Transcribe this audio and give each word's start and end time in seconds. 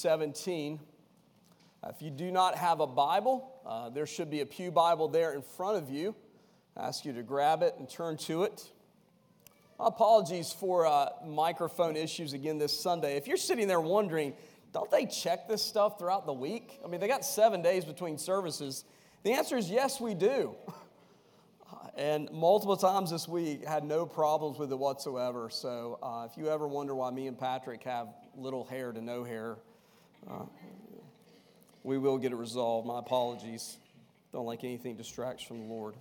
17. 0.00 0.80
Uh, 1.82 1.88
if 1.94 2.00
you 2.00 2.10
do 2.10 2.30
not 2.30 2.56
have 2.56 2.80
a 2.80 2.86
Bible, 2.86 3.52
uh, 3.66 3.90
there 3.90 4.06
should 4.06 4.30
be 4.30 4.40
a 4.40 4.46
Pew 4.46 4.70
Bible 4.70 5.08
there 5.08 5.34
in 5.34 5.42
front 5.42 5.76
of 5.76 5.90
you. 5.90 6.14
I 6.76 6.88
ask 6.88 7.04
you 7.04 7.12
to 7.12 7.22
grab 7.22 7.62
it 7.62 7.74
and 7.78 7.88
turn 7.88 8.16
to 8.18 8.44
it. 8.44 8.64
Apologies 9.78 10.52
for 10.52 10.86
uh, 10.86 11.08
microphone 11.26 11.96
issues 11.96 12.32
again 12.32 12.58
this 12.58 12.78
Sunday. 12.78 13.16
If 13.16 13.26
you're 13.26 13.36
sitting 13.36 13.68
there 13.68 13.80
wondering, 13.80 14.32
don't 14.72 14.90
they 14.90 15.04
check 15.04 15.48
this 15.48 15.62
stuff 15.62 15.98
throughout 15.98 16.24
the 16.24 16.32
week? 16.32 16.80
I 16.84 16.88
mean, 16.88 17.00
they 17.00 17.08
got 17.08 17.24
seven 17.24 17.60
days 17.60 17.84
between 17.84 18.16
services. 18.16 18.84
The 19.22 19.32
answer 19.32 19.56
is 19.56 19.70
yes, 19.70 20.00
we 20.00 20.14
do. 20.14 20.54
and 21.96 22.30
multiple 22.30 22.76
times 22.76 23.10
this 23.10 23.28
week 23.28 23.66
had 23.66 23.84
no 23.84 24.06
problems 24.06 24.58
with 24.58 24.72
it 24.72 24.78
whatsoever. 24.78 25.50
So 25.50 25.98
uh, 26.02 26.26
if 26.30 26.38
you 26.38 26.48
ever 26.48 26.66
wonder 26.66 26.94
why 26.94 27.10
me 27.10 27.26
and 27.26 27.38
Patrick 27.38 27.82
have 27.84 28.08
little 28.36 28.64
hair 28.64 28.92
to 28.92 29.00
no 29.02 29.24
hair, 29.24 29.56
uh, 30.28 30.44
we 31.82 31.98
will 31.98 32.18
get 32.18 32.32
it 32.32 32.36
resolved. 32.36 32.86
My 32.86 32.98
apologies. 32.98 33.76
Don't 34.32 34.46
like 34.46 34.64
anything 34.64 34.96
distracts 34.96 35.42
from 35.42 35.60
the 35.60 35.66
Lord. 35.66 35.94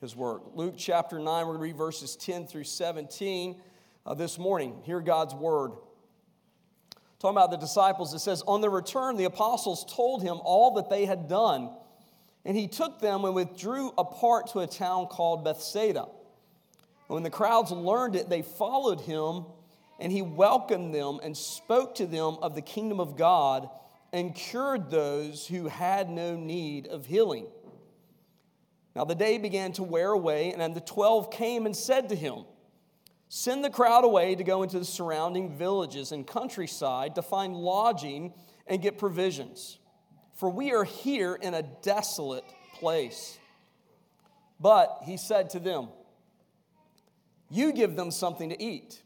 His 0.00 0.16
work. 0.16 0.42
Luke 0.54 0.74
chapter 0.76 1.18
9, 1.18 1.26
we're 1.26 1.54
going 1.54 1.58
to 1.58 1.62
read 1.62 1.76
verses 1.76 2.16
10 2.16 2.46
through 2.46 2.64
17 2.64 3.60
uh, 4.04 4.14
this 4.14 4.38
morning. 4.38 4.80
Hear 4.84 5.00
God's 5.00 5.34
word. 5.34 5.72
Talking 7.18 7.36
about 7.36 7.52
the 7.52 7.56
disciples, 7.56 8.12
it 8.14 8.18
says, 8.18 8.42
On 8.48 8.60
their 8.60 8.70
return, 8.70 9.16
the 9.16 9.24
apostles 9.24 9.84
told 9.94 10.22
him 10.22 10.40
all 10.42 10.74
that 10.74 10.90
they 10.90 11.04
had 11.04 11.28
done. 11.28 11.70
And 12.44 12.56
he 12.56 12.66
took 12.66 13.00
them 13.00 13.24
and 13.24 13.34
withdrew 13.34 13.92
apart 13.96 14.48
to 14.48 14.60
a 14.60 14.66
town 14.66 15.06
called 15.06 15.44
Bethsaida. 15.44 16.08
When 17.06 17.22
the 17.22 17.30
crowds 17.30 17.70
learned 17.70 18.16
it, 18.16 18.28
they 18.28 18.42
followed 18.42 19.00
him, 19.02 19.44
and 19.98 20.12
he 20.12 20.22
welcomed 20.22 20.94
them 20.94 21.20
and 21.22 21.36
spoke 21.36 21.94
to 21.96 22.06
them 22.06 22.36
of 22.42 22.54
the 22.54 22.62
kingdom 22.62 23.00
of 23.00 23.16
God 23.16 23.68
and 24.12 24.34
cured 24.34 24.90
those 24.90 25.46
who 25.46 25.68
had 25.68 26.10
no 26.10 26.36
need 26.36 26.86
of 26.86 27.06
healing. 27.06 27.46
Now 28.94 29.04
the 29.04 29.14
day 29.14 29.38
began 29.38 29.72
to 29.72 29.82
wear 29.82 30.10
away, 30.10 30.52
and 30.52 30.74
the 30.74 30.80
twelve 30.80 31.30
came 31.30 31.66
and 31.66 31.76
said 31.76 32.10
to 32.10 32.14
him, 32.14 32.44
Send 33.28 33.64
the 33.64 33.70
crowd 33.70 34.04
away 34.04 34.34
to 34.34 34.44
go 34.44 34.62
into 34.62 34.78
the 34.78 34.84
surrounding 34.84 35.56
villages 35.56 36.12
and 36.12 36.26
countryside 36.26 37.14
to 37.14 37.22
find 37.22 37.56
lodging 37.56 38.34
and 38.66 38.82
get 38.82 38.98
provisions, 38.98 39.78
for 40.34 40.50
we 40.50 40.72
are 40.72 40.84
here 40.84 41.34
in 41.34 41.54
a 41.54 41.62
desolate 41.62 42.44
place. 42.74 43.38
But 44.60 44.98
he 45.04 45.16
said 45.16 45.48
to 45.50 45.60
them, 45.60 45.88
You 47.48 47.72
give 47.72 47.96
them 47.96 48.10
something 48.10 48.50
to 48.50 48.62
eat. 48.62 49.02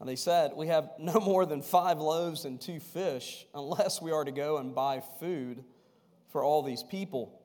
And 0.00 0.08
they 0.08 0.16
said, 0.16 0.52
We 0.56 0.68
have 0.68 0.90
no 0.98 1.20
more 1.20 1.46
than 1.46 1.62
five 1.62 1.98
loaves 1.98 2.46
and 2.46 2.60
two 2.60 2.80
fish, 2.80 3.46
unless 3.54 4.00
we 4.00 4.10
are 4.10 4.24
to 4.24 4.32
go 4.32 4.56
and 4.56 4.74
buy 4.74 5.02
food 5.20 5.62
for 6.30 6.42
all 6.42 6.62
these 6.62 6.82
people. 6.82 7.40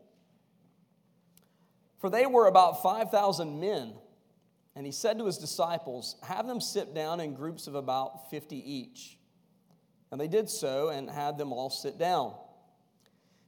For 2.00 2.10
they 2.10 2.26
were 2.26 2.48
about 2.48 2.82
5,000 2.82 3.60
men. 3.60 3.94
And 4.76 4.86
he 4.86 4.92
said 4.92 5.18
to 5.20 5.26
his 5.26 5.38
disciples, 5.38 6.16
Have 6.24 6.48
them 6.48 6.62
sit 6.62 6.94
down 6.94 7.20
in 7.20 7.34
groups 7.34 7.68
of 7.68 7.76
about 7.76 8.30
50 8.30 8.56
each. 8.58 9.18
And 10.12 10.20
they 10.20 10.28
did 10.28 10.50
so 10.50 10.90
and 10.90 11.10
had 11.10 11.38
them 11.38 11.52
all 11.52 11.70
sit 11.70 11.98
down. 11.98 12.34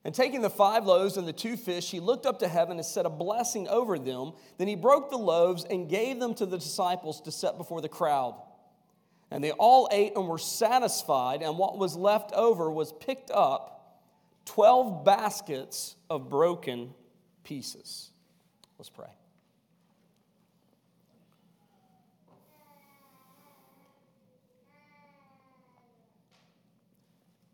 And 0.04 0.16
taking 0.16 0.42
the 0.42 0.50
five 0.50 0.86
loaves 0.86 1.18
and 1.18 1.28
the 1.28 1.34
two 1.34 1.58
fish, 1.58 1.92
he 1.92 2.00
looked 2.00 2.26
up 2.26 2.40
to 2.40 2.48
heaven 2.48 2.78
and 2.78 2.86
said 2.86 3.06
a 3.06 3.10
blessing 3.10 3.68
over 3.68 4.00
them. 4.00 4.34
Then 4.58 4.68
he 4.70 4.76
broke 4.76 5.10
the 5.10 5.18
loaves 5.18 5.66
and 5.66 5.90
gave 5.90 6.20
them 6.20 6.34
to 6.36 6.46
the 6.46 6.58
disciples 6.58 7.22
to 7.22 7.32
set 7.32 7.58
before 7.58 7.82
the 7.82 7.90
crowd. 7.90 8.36
And 9.30 9.44
they 9.44 9.52
all 9.52 9.90
ate 9.92 10.16
and 10.16 10.28
were 10.28 10.38
satisfied, 10.38 11.42
and 11.42 11.58
what 11.58 11.78
was 11.78 11.96
left 11.96 12.32
over 12.32 12.72
was 12.72 12.94
picked 12.94 13.30
up 13.30 14.02
12 14.46 15.04
baskets 15.04 15.96
of 16.10 16.30
broken 16.30 16.94
pieces. 17.44 18.12
Let's 18.78 18.90
pray. 18.90 19.08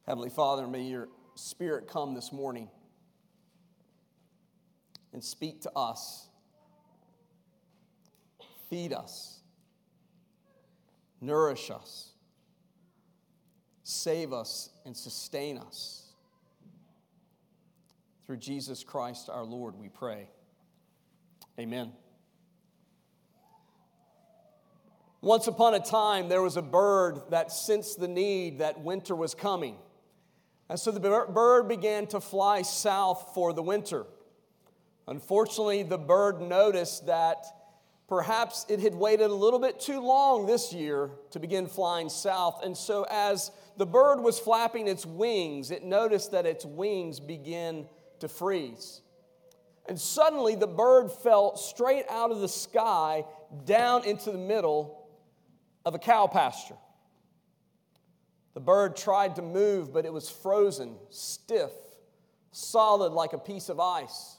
Heavenly 0.05 0.29
Father, 0.29 0.67
may 0.67 0.81
your 0.81 1.07
Spirit 1.35 1.87
come 1.87 2.13
this 2.13 2.31
morning 2.31 2.69
and 5.13 5.23
speak 5.23 5.61
to 5.61 5.71
us, 5.75 6.27
feed 8.69 8.93
us 8.93 9.42
nourish 11.23 11.71
us, 11.71 12.09
save 13.83 14.33
us, 14.33 14.69
and 14.85 14.95
sustain 14.95 15.57
us. 15.57 16.09
Through 18.25 18.37
Jesus 18.37 18.83
Christ 18.83 19.29
our 19.29 19.43
Lord, 19.43 19.77
we 19.77 19.89
pray. 19.89 20.27
Amen. 21.59 21.91
Once 25.21 25.47
upon 25.47 25.73
a 25.73 25.79
time, 25.79 26.27
there 26.27 26.41
was 26.41 26.57
a 26.57 26.61
bird 26.61 27.21
that 27.29 27.51
sensed 27.51 27.99
the 27.99 28.07
need 28.07 28.59
that 28.59 28.81
winter 28.81 29.15
was 29.15 29.33
coming. 29.33 29.77
And 30.69 30.77
so 30.77 30.91
the 30.91 30.99
bird 30.99 31.67
began 31.69 32.07
to 32.07 32.19
fly 32.19 32.61
south 32.61 33.31
for 33.33 33.53
the 33.53 33.63
winter. 33.63 34.05
Unfortunately, 35.07 35.83
the 35.83 35.97
bird 35.97 36.41
noticed 36.41 37.05
that 37.05 37.45
Perhaps 38.13 38.67
it 38.69 38.79
had 38.79 38.93
waited 38.93 39.31
a 39.31 39.33
little 39.33 39.57
bit 39.57 39.79
too 39.79 39.99
long 39.99 40.45
this 40.45 40.71
year 40.71 41.09
to 41.31 41.39
begin 41.39 41.65
flying 41.65 42.09
south. 42.09 42.61
And 42.63 42.77
so, 42.77 43.07
as 43.09 43.49
the 43.75 43.87
bird 43.87 44.21
was 44.21 44.37
flapping 44.37 44.87
its 44.87 45.03
wings, 45.03 45.71
it 45.71 45.83
noticed 45.83 46.29
that 46.33 46.45
its 46.45 46.63
wings 46.63 47.19
began 47.19 47.87
to 48.19 48.27
freeze. 48.27 49.01
And 49.87 49.99
suddenly, 49.99 50.53
the 50.53 50.67
bird 50.67 51.11
fell 51.11 51.57
straight 51.57 52.05
out 52.07 52.29
of 52.29 52.39
the 52.39 52.47
sky 52.47 53.25
down 53.65 54.05
into 54.05 54.31
the 54.31 54.37
middle 54.37 55.07
of 55.83 55.95
a 55.95 55.99
cow 55.99 56.27
pasture. 56.27 56.77
The 58.53 58.59
bird 58.59 58.95
tried 58.95 59.37
to 59.37 59.41
move, 59.41 59.91
but 59.91 60.05
it 60.05 60.13
was 60.13 60.29
frozen, 60.29 60.97
stiff, 61.09 61.71
solid 62.51 63.11
like 63.11 63.33
a 63.33 63.39
piece 63.39 63.69
of 63.69 63.79
ice. 63.79 64.37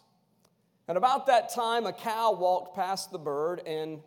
And 0.86 0.98
about 0.98 1.26
that 1.26 1.48
time, 1.48 1.86
a 1.86 1.92
cow 1.92 2.32
walked 2.32 2.76
past 2.76 3.10
the 3.10 3.18
bird 3.18 3.62
and 3.66 4.00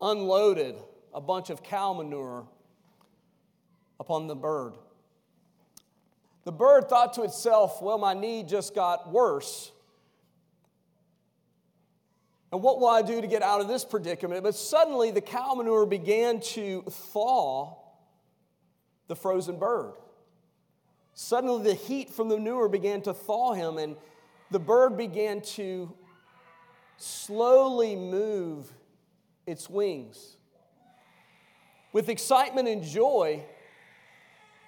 unloaded 0.00 0.76
a 1.14 1.20
bunch 1.20 1.50
of 1.50 1.62
cow 1.62 1.92
manure 1.92 2.46
upon 4.00 4.26
the 4.26 4.34
bird. 4.34 4.74
The 6.44 6.52
bird 6.52 6.88
thought 6.88 7.14
to 7.14 7.22
itself, 7.22 7.80
well, 7.80 7.98
my 7.98 8.14
knee 8.14 8.42
just 8.42 8.74
got 8.74 9.12
worse. 9.12 9.70
And 12.50 12.62
what 12.62 12.80
will 12.80 12.88
I 12.88 13.02
do 13.02 13.20
to 13.20 13.26
get 13.28 13.42
out 13.42 13.60
of 13.60 13.68
this 13.68 13.84
predicament? 13.84 14.42
But 14.42 14.56
suddenly 14.56 15.12
the 15.12 15.20
cow 15.20 15.54
manure 15.54 15.86
began 15.86 16.40
to 16.40 16.82
thaw 16.82 17.78
the 19.06 19.14
frozen 19.14 19.58
bird. 19.58 19.94
Suddenly 21.14 21.62
the 21.62 21.74
heat 21.74 22.10
from 22.10 22.28
the 22.28 22.36
manure 22.36 22.68
began 22.68 23.02
to 23.02 23.14
thaw 23.14 23.54
him, 23.54 23.78
and 23.78 23.96
the 24.52 24.60
bird 24.60 24.98
began 24.98 25.40
to 25.40 25.90
slowly 26.98 27.96
move 27.96 28.70
its 29.46 29.68
wings. 29.68 30.36
With 31.92 32.10
excitement 32.10 32.68
and 32.68 32.82
joy, 32.82 33.44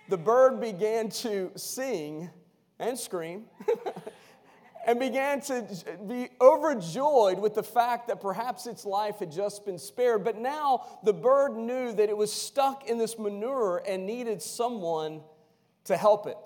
the 0.09 0.17
bird 0.17 0.59
began 0.61 1.11
to 1.11 1.53
sing 1.55 2.31
and 2.79 2.99
scream 2.99 3.45
and 4.87 4.99
began 4.99 5.43
to 5.43 5.67
be 6.09 6.31
overjoyed 6.41 7.39
with 7.39 7.55
the 7.55 7.63
fact 7.63 8.09
that 8.09 8.23
perhaps 8.23 8.67
its 8.67 8.87
life 8.87 9.19
had 9.19 9.31
just 9.31 9.67
been 9.67 9.79
spared. 9.79 10.25
But 10.25 10.39
now 10.39 10.99
the 11.05 11.13
bird 11.13 11.57
knew 11.57 11.93
that 11.93 12.09
it 12.09 12.17
was 12.17 12.33
stuck 12.33 12.89
in 12.89 12.97
this 12.97 13.19
manure 13.19 13.83
and 13.87 14.07
needed 14.07 14.41
someone 14.41 15.21
to 15.85 15.97
help 15.97 16.27
it. 16.27 16.39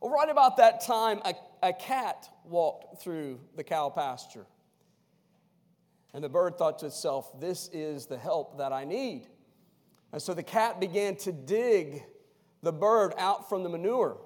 Well, 0.00 0.10
right 0.10 0.30
about 0.30 0.56
that 0.58 0.80
time, 0.80 1.20
a 1.24 1.34
a 1.62 1.72
cat 1.72 2.28
walked 2.44 3.02
through 3.02 3.40
the 3.56 3.64
cow 3.64 3.90
pasture. 3.90 4.46
And 6.12 6.24
the 6.24 6.28
bird 6.28 6.58
thought 6.58 6.80
to 6.80 6.86
itself, 6.86 7.38
This 7.40 7.68
is 7.72 8.06
the 8.06 8.18
help 8.18 8.58
that 8.58 8.72
I 8.72 8.84
need. 8.84 9.28
And 10.12 10.20
so 10.20 10.34
the 10.34 10.42
cat 10.42 10.80
began 10.80 11.16
to 11.16 11.32
dig 11.32 12.02
the 12.62 12.72
bird 12.72 13.14
out 13.16 13.48
from 13.48 13.62
the 13.62 13.68
manure. 13.68 14.18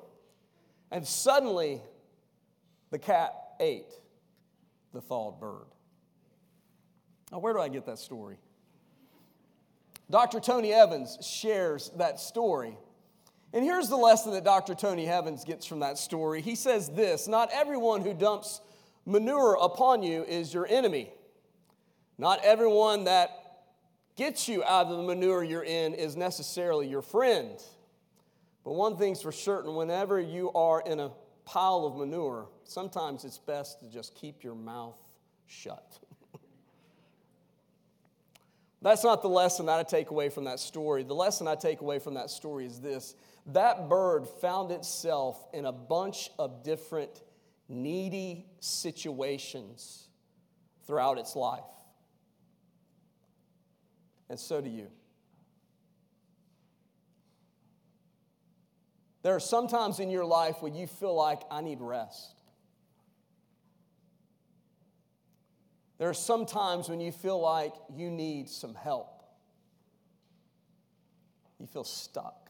And 0.90 1.06
suddenly, 1.06 1.82
the 2.90 2.98
cat 2.98 3.34
ate 3.60 3.92
the 4.92 5.00
thawed 5.00 5.40
bird. 5.40 5.66
Now, 7.31 7.38
where 7.38 7.52
do 7.52 7.60
I 7.60 7.69
get 7.69 7.86
that 7.86 7.98
story? 7.98 8.38
Dr. 10.10 10.40
Tony 10.40 10.72
Evans 10.72 11.19
shares 11.20 11.90
that 11.96 12.20
story 12.20 12.76
and 13.55 13.65
here's 13.65 13.89
the 13.89 13.97
lesson 13.97 14.33
that 14.33 14.43
Dr. 14.43 14.75
Tony 14.75 15.09
Evans 15.09 15.45
gets 15.45 15.65
from 15.65 15.79
that 15.79 15.97
story. 15.97 16.43
He 16.43 16.56
says 16.56 16.89
this 16.89 17.29
Not 17.29 17.51
everyone 17.53 18.03
who 18.03 18.12
dumps 18.12 18.61
manure 19.06 19.56
upon 19.61 20.03
you 20.03 20.25
is 20.25 20.53
your 20.53 20.67
enemy. 20.67 21.11
Not 22.19 22.45
everyone 22.45 23.05
that 23.05 23.31
gets 24.17 24.49
you 24.49 24.65
out 24.65 24.87
of 24.87 24.97
the 24.97 25.03
manure 25.05 25.45
you're 25.45 25.65
in 25.65 25.95
is 25.95 26.17
necessarily 26.17 26.89
your 26.89 27.03
friend. 27.03 27.62
But 28.65 28.73
one 28.73 28.97
thing's 28.97 29.23
for 29.23 29.31
certain 29.31 29.77
whenever 29.77 30.21
you 30.21 30.51
are 30.53 30.83
in 30.85 30.99
a 30.99 31.12
pile 31.45 31.85
of 31.85 31.97
manure, 31.97 32.49
sometimes 32.65 33.25
it's 33.25 33.39
best 33.39 33.81
to 33.81 33.89
just 33.89 34.17
keep 34.17 34.43
your 34.43 34.56
mouth 34.56 34.99
shut. 35.47 35.99
That's 38.83 39.05
not 39.05 39.23
the 39.23 39.29
lesson 39.29 39.67
that 39.67 39.79
I 39.79 39.83
take 39.83 40.11
away 40.11 40.29
from 40.29 40.45
that 40.45 40.59
story. 40.59 41.05
The 41.05 41.15
lesson 41.15 41.47
I 41.47 41.55
take 41.55 41.83
away 41.83 41.99
from 42.01 42.15
that 42.15 42.31
story 42.31 42.67
is 42.67 42.81
this 42.81 43.15
that 43.46 43.88
bird 43.88 44.26
found 44.26 44.70
itself 44.70 45.44
in 45.52 45.67
a 45.67 45.73
bunch 45.73 46.31
of 46.38 46.62
different 46.64 47.23
needy 47.69 48.46
situations 48.61 50.08
throughout 50.87 51.19
its 51.19 51.37
life. 51.37 51.62
And 54.31 54.41
so 54.41 54.61
do 54.61 54.70
you. 54.70 54.88
There 59.23 59.35
are 59.35 59.41
some 59.41 59.69
times 59.69 60.00
in 60.00 60.11
your 60.11 60.25
life 60.25 60.56
when 60.61 60.75
you 60.75 60.87
feel 60.87 61.14
like 61.14 61.41
I 61.50 61.62
need 61.62 61.81
rest. 61.81 62.35
There 65.99 66.08
are 66.08 66.14
some 66.14 66.44
times 66.44 66.88
when 66.88 67.00
you 67.00 67.12
feel 67.12 67.41
like 67.41 67.73
you 67.94 68.11
need 68.11 68.50
some 68.50 68.75
help. 68.75 69.23
You 71.58 71.67
feel 71.67 71.85
stuck. 71.85 72.44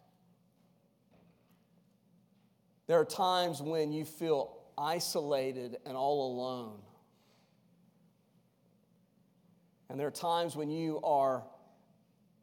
There 2.87 3.01
are 3.01 3.05
times 3.05 3.63
when 3.63 3.93
you 3.93 4.05
feel 4.05 4.59
isolated 4.77 5.79
and 5.87 5.97
all 5.97 6.33
alone. 6.33 6.81
And 9.89 9.99
there 9.99 10.07
are 10.07 10.13
times 10.13 10.57
when 10.57 10.71
you 10.71 11.01
are 11.03 11.45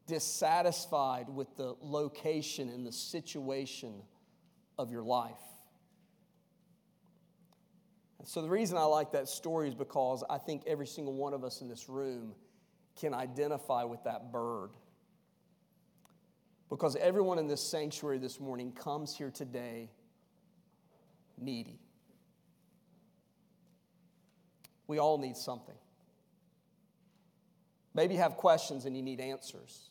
dissatisfied 0.07 1.29
with 1.29 1.55
the 1.57 1.75
location 1.81 2.69
and 2.69 2.85
the 2.85 2.91
situation 2.91 4.01
of 4.77 4.91
your 4.91 5.03
life. 5.03 5.31
And 8.19 8.27
so, 8.27 8.41
the 8.41 8.49
reason 8.49 8.77
I 8.77 8.83
like 8.83 9.11
that 9.13 9.27
story 9.27 9.67
is 9.67 9.75
because 9.75 10.23
I 10.29 10.37
think 10.37 10.63
every 10.67 10.85
single 10.85 11.13
one 11.13 11.33
of 11.33 11.43
us 11.43 11.61
in 11.61 11.67
this 11.67 11.89
room 11.89 12.33
can 12.99 13.13
identify 13.13 13.83
with 13.83 14.03
that 14.03 14.31
bird. 14.31 14.69
Because 16.69 16.95
everyone 16.95 17.39
in 17.39 17.47
this 17.47 17.61
sanctuary 17.61 18.19
this 18.19 18.39
morning 18.39 18.71
comes 18.71 19.15
here 19.15 19.31
today 19.31 19.89
needy. 21.41 21.79
We 24.87 24.99
all 24.99 25.17
need 25.17 25.37
something. 25.37 25.75
Maybe 27.93 28.15
you 28.15 28.21
have 28.21 28.37
questions 28.37 28.85
and 28.85 28.95
you 28.95 29.01
need 29.01 29.19
answers. 29.19 29.89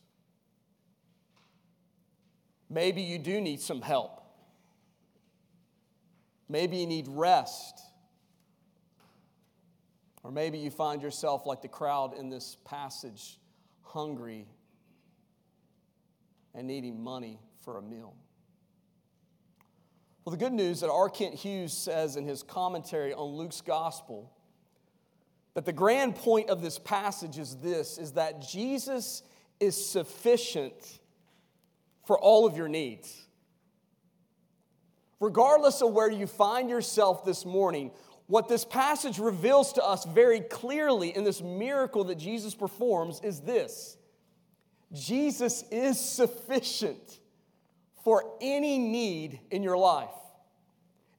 Maybe 2.69 3.03
you 3.03 3.19
do 3.19 3.41
need 3.41 3.61
some 3.61 3.83
help. 3.83 4.23
Maybe 6.49 6.79
you 6.79 6.87
need 6.87 7.09
rest. 7.09 7.81
Or 10.23 10.31
maybe 10.31 10.59
you 10.59 10.71
find 10.71 11.03
yourself 11.03 11.47
like 11.47 11.63
the 11.63 11.69
crowd 11.69 12.15
in 12.17 12.31
this 12.31 12.57
passage, 12.65 13.39
hungry 13.83 14.47
and 16.55 16.67
needing 16.67 17.03
money 17.03 17.39
for 17.65 17.79
a 17.79 17.83
meal. 17.83 18.15
Well, 20.31 20.39
the 20.39 20.45
good 20.45 20.53
news 20.53 20.79
that 20.83 20.91
R. 20.91 21.09
Kent 21.09 21.35
Hughes 21.35 21.73
says 21.73 22.15
in 22.15 22.25
his 22.25 22.45
commentary 22.45 23.13
on 23.13 23.31
Luke's 23.31 23.63
gospel 23.63 24.31
that 25.55 25.65
the 25.65 25.73
grand 25.73 26.15
point 26.15 26.51
of 26.51 26.63
this 26.63 26.79
passage 26.79 27.37
is 27.37 27.57
this 27.57 27.99
is 27.99 28.13
that 28.13 28.41
Jesus 28.41 29.25
is 29.59 29.75
sufficient 29.85 31.01
for 32.07 32.17
all 32.17 32.47
of 32.47 32.57
your 32.57 32.69
needs. 32.69 33.27
Regardless 35.19 35.83
of 35.83 35.95
where 35.95 36.09
you 36.09 36.29
find 36.29 36.71
yourself 36.71 37.25
this 37.25 37.45
morning, 37.45 37.91
what 38.29 38.47
this 38.47 38.65
passage 38.65 39.19
reveals 39.19 39.73
to 39.73 39.85
us 39.85 40.05
very 40.05 40.43
clearly 40.43 41.09
in 41.09 41.25
this 41.25 41.43
miracle 41.43 42.05
that 42.05 42.19
Jesus 42.19 42.55
performs 42.55 43.21
is 43.25 43.41
this 43.41 43.97
Jesus 44.93 45.65
is 45.73 45.99
sufficient 45.99 47.19
for 48.05 48.33
any 48.41 48.79
need 48.79 49.41
in 49.51 49.65
your 49.65 49.77
life. 49.77 50.11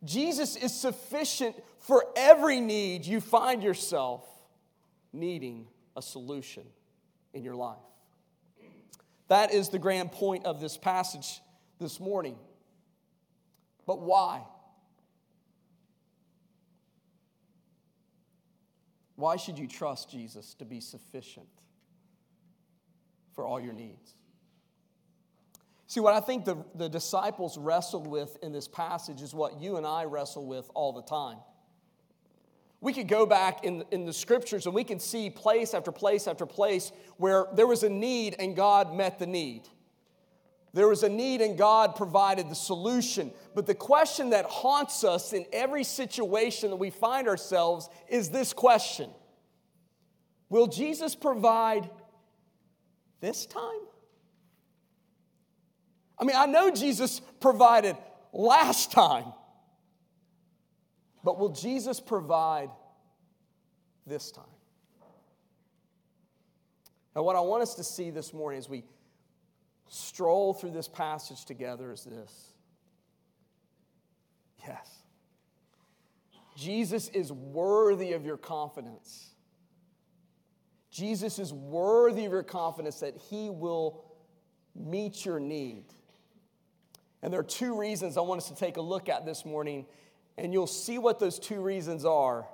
Jesus 0.03 0.55
is 0.55 0.73
sufficient 0.73 1.55
for 1.79 2.05
every 2.15 2.59
need 2.59 3.05
you 3.05 3.21
find 3.21 3.61
yourself 3.61 4.23
needing 5.13 5.67
a 5.95 6.01
solution 6.01 6.63
in 7.33 7.43
your 7.43 7.55
life. 7.55 7.77
That 9.27 9.53
is 9.53 9.69
the 9.69 9.79
grand 9.79 10.11
point 10.11 10.45
of 10.45 10.59
this 10.59 10.77
passage 10.77 11.41
this 11.79 11.99
morning. 11.99 12.37
But 13.85 14.01
why? 14.01 14.43
Why 19.15 19.35
should 19.35 19.59
you 19.59 19.67
trust 19.67 20.09
Jesus 20.09 20.55
to 20.55 20.65
be 20.65 20.81
sufficient 20.81 21.47
for 23.33 23.45
all 23.45 23.59
your 23.59 23.73
needs? 23.73 24.15
See, 25.91 25.99
what 25.99 26.13
I 26.13 26.21
think 26.21 26.45
the, 26.45 26.55
the 26.73 26.87
disciples 26.87 27.57
wrestled 27.57 28.07
with 28.07 28.37
in 28.41 28.53
this 28.53 28.65
passage 28.65 29.21
is 29.21 29.33
what 29.33 29.59
you 29.59 29.75
and 29.75 29.85
I 29.85 30.05
wrestle 30.05 30.45
with 30.45 30.71
all 30.73 30.93
the 30.93 31.01
time. 31.01 31.39
We 32.79 32.93
could 32.93 33.09
go 33.09 33.25
back 33.25 33.65
in, 33.65 33.83
in 33.91 34.05
the 34.05 34.13
scriptures 34.13 34.67
and 34.67 34.73
we 34.73 34.85
can 34.85 35.01
see 35.01 35.29
place 35.29 35.73
after 35.73 35.91
place 35.91 36.27
after 36.27 36.45
place 36.45 36.93
where 37.17 37.47
there 37.55 37.67
was 37.67 37.83
a 37.83 37.89
need 37.89 38.37
and 38.39 38.55
God 38.55 38.95
met 38.95 39.19
the 39.19 39.27
need. 39.27 39.63
There 40.71 40.87
was 40.87 41.03
a 41.03 41.09
need 41.09 41.41
and 41.41 41.57
God 41.57 41.97
provided 41.97 42.49
the 42.49 42.55
solution. 42.55 43.29
But 43.53 43.65
the 43.65 43.75
question 43.75 44.29
that 44.29 44.45
haunts 44.45 45.03
us 45.03 45.33
in 45.33 45.45
every 45.51 45.83
situation 45.83 46.69
that 46.69 46.77
we 46.77 46.89
find 46.89 47.27
ourselves 47.27 47.89
is 48.07 48.29
this 48.29 48.53
question 48.53 49.09
Will 50.47 50.67
Jesus 50.67 51.15
provide 51.15 51.89
this 53.19 53.45
time? 53.45 53.81
I 56.21 56.23
mean, 56.23 56.35
I 56.37 56.45
know 56.45 56.69
Jesus 56.69 57.19
provided 57.39 57.97
last 58.31 58.91
time, 58.91 59.33
but 61.23 61.39
will 61.39 61.49
Jesus 61.49 61.99
provide 61.99 62.69
this 64.05 64.31
time? 64.31 64.45
Now, 67.15 67.23
what 67.23 67.35
I 67.35 67.41
want 67.41 67.63
us 67.63 67.73
to 67.75 67.83
see 67.83 68.11
this 68.11 68.33
morning 68.33 68.59
as 68.59 68.69
we 68.69 68.83
stroll 69.89 70.53
through 70.53 70.71
this 70.71 70.87
passage 70.87 71.43
together 71.43 71.91
is 71.91 72.03
this 72.03 72.53
yes, 74.65 75.01
Jesus 76.55 77.09
is 77.09 77.31
worthy 77.31 78.13
of 78.13 78.25
your 78.25 78.37
confidence. 78.37 79.29
Jesus 80.91 81.39
is 81.39 81.51
worthy 81.51 82.25
of 82.25 82.31
your 82.31 82.43
confidence 82.43 82.99
that 82.99 83.17
he 83.17 83.49
will 83.49 84.05
meet 84.75 85.25
your 85.25 85.39
need. 85.39 85.85
And 87.21 87.31
there 87.31 87.39
are 87.39 87.43
two 87.43 87.77
reasons 87.77 88.17
I 88.17 88.21
want 88.21 88.41
us 88.41 88.49
to 88.49 88.55
take 88.55 88.77
a 88.77 88.81
look 88.81 89.09
at 89.09 89.25
this 89.25 89.45
morning, 89.45 89.85
and 90.37 90.51
you'll 90.53 90.67
see 90.67 90.97
what 90.97 91.19
those 91.19 91.37
two 91.37 91.61
reasons 91.61 92.05
are 92.05 92.47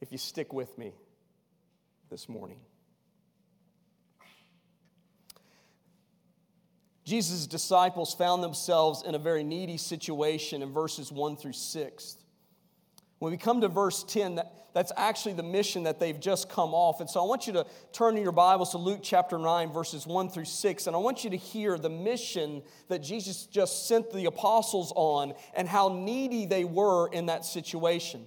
if 0.00 0.10
you 0.10 0.18
stick 0.18 0.52
with 0.52 0.76
me 0.76 0.92
this 2.10 2.28
morning. 2.28 2.58
Jesus' 7.04 7.46
disciples 7.46 8.14
found 8.14 8.42
themselves 8.42 9.02
in 9.02 9.14
a 9.14 9.18
very 9.18 9.44
needy 9.44 9.76
situation 9.76 10.62
in 10.62 10.72
verses 10.72 11.12
1 11.12 11.36
through 11.36 11.52
6. 11.52 12.16
When 13.24 13.30
we 13.30 13.38
come 13.38 13.62
to 13.62 13.68
verse 13.68 14.04
10, 14.04 14.34
that, 14.34 14.52
that's 14.74 14.92
actually 14.98 15.32
the 15.32 15.42
mission 15.42 15.84
that 15.84 15.98
they've 15.98 16.20
just 16.20 16.50
come 16.50 16.74
off. 16.74 17.00
And 17.00 17.08
so 17.08 17.22
I 17.22 17.26
want 17.26 17.46
you 17.46 17.54
to 17.54 17.64
turn 17.90 18.18
in 18.18 18.22
your 18.22 18.32
Bibles 18.32 18.72
to 18.72 18.76
Luke 18.76 19.00
chapter 19.02 19.38
9, 19.38 19.72
verses 19.72 20.06
1 20.06 20.28
through 20.28 20.44
6. 20.44 20.86
And 20.86 20.94
I 20.94 20.98
want 20.98 21.24
you 21.24 21.30
to 21.30 21.36
hear 21.38 21.78
the 21.78 21.88
mission 21.88 22.62
that 22.88 22.98
Jesus 22.98 23.46
just 23.46 23.88
sent 23.88 24.12
the 24.12 24.26
apostles 24.26 24.92
on 24.94 25.32
and 25.54 25.66
how 25.66 25.88
needy 25.88 26.44
they 26.44 26.64
were 26.64 27.08
in 27.08 27.24
that 27.26 27.46
situation. 27.46 28.26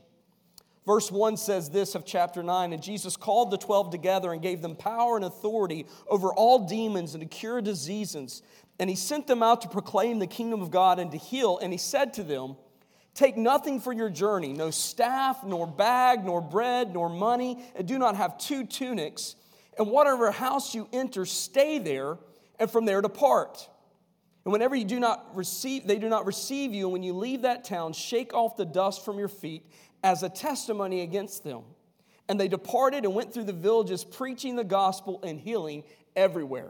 Verse 0.87 1.11
1 1.11 1.37
says 1.37 1.69
this 1.69 1.93
of 1.93 2.03
chapter 2.03 2.41
9 2.41 2.73
And 2.73 2.81
Jesus 2.81 3.15
called 3.15 3.51
the 3.51 3.57
12 3.59 3.91
together 3.91 4.33
and 4.33 4.41
gave 4.41 4.63
them 4.63 4.75
power 4.75 5.15
and 5.15 5.25
authority 5.25 5.85
over 6.09 6.33
all 6.33 6.65
demons 6.67 7.13
and 7.13 7.21
to 7.21 7.29
cure 7.29 7.61
diseases. 7.61 8.41
And 8.79 8.89
he 8.89 8.95
sent 8.95 9.27
them 9.27 9.43
out 9.43 9.61
to 9.61 9.69
proclaim 9.69 10.17
the 10.17 10.25
kingdom 10.25 10.63
of 10.63 10.71
God 10.71 10.97
and 10.97 11.11
to 11.11 11.19
heal. 11.19 11.59
And 11.59 11.71
he 11.71 11.77
said 11.77 12.15
to 12.15 12.23
them, 12.23 12.55
Take 13.17 13.35
nothing 13.35 13.79
for 13.79 13.91
your 13.91 14.11
journey, 14.11 14.53
no 14.53 14.69
staff, 14.69 15.43
nor 15.43 15.65
bag, 15.65 16.23
nor 16.23 16.39
bread, 16.39 16.93
nor 16.93 17.09
money, 17.09 17.65
and 17.75 17.87
do 17.87 17.97
not 17.97 18.15
have 18.15 18.37
two 18.37 18.63
tunics. 18.63 19.35
And 19.79 19.87
whatever 19.89 20.29
house 20.29 20.75
you 20.75 20.87
enter, 20.93 21.25
stay 21.25 21.79
there, 21.79 22.19
and 22.59 22.69
from 22.69 22.85
there 22.85 23.01
depart. 23.01 23.67
And 24.45 24.51
whenever 24.51 24.75
you 24.75 24.85
do 24.85 24.99
not 24.99 25.35
receive, 25.35 25.87
they 25.87 25.97
do 25.97 26.09
not 26.09 26.27
receive 26.27 26.75
you, 26.75 26.83
and 26.83 26.93
when 26.93 27.01
you 27.01 27.13
leave 27.13 27.41
that 27.41 27.63
town, 27.63 27.93
shake 27.93 28.35
off 28.35 28.55
the 28.55 28.65
dust 28.65 29.03
from 29.03 29.17
your 29.17 29.29
feet 29.29 29.65
as 30.03 30.21
a 30.21 30.29
testimony 30.29 31.01
against 31.01 31.43
them. 31.43 31.63
And 32.29 32.39
they 32.39 32.47
departed 32.47 33.03
and 33.03 33.15
went 33.15 33.33
through 33.33 33.45
the 33.45 33.51
villages, 33.51 34.03
preaching 34.03 34.55
the 34.55 34.63
gospel 34.63 35.21
and 35.23 35.39
healing 35.39 35.85
everywhere. 36.15 36.69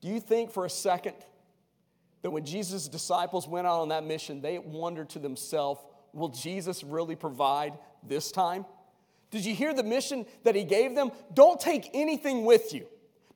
Do 0.00 0.06
you 0.06 0.20
think 0.20 0.52
for 0.52 0.64
a 0.64 0.70
second 0.70 1.16
that 2.24 2.30
when 2.30 2.46
Jesus' 2.46 2.88
disciples 2.88 3.46
went 3.46 3.66
out 3.66 3.82
on 3.82 3.90
that 3.90 4.02
mission, 4.02 4.40
they 4.40 4.58
wondered 4.58 5.10
to 5.10 5.18
themselves, 5.18 5.82
will 6.14 6.30
Jesus 6.30 6.82
really 6.82 7.14
provide 7.14 7.74
this 8.02 8.32
time? 8.32 8.64
Did 9.30 9.44
you 9.44 9.54
hear 9.54 9.74
the 9.74 9.82
mission 9.82 10.24
that 10.42 10.54
he 10.54 10.64
gave 10.64 10.94
them? 10.94 11.12
Don't 11.34 11.60
take 11.60 11.90
anything 11.92 12.46
with 12.46 12.72
you. 12.72 12.86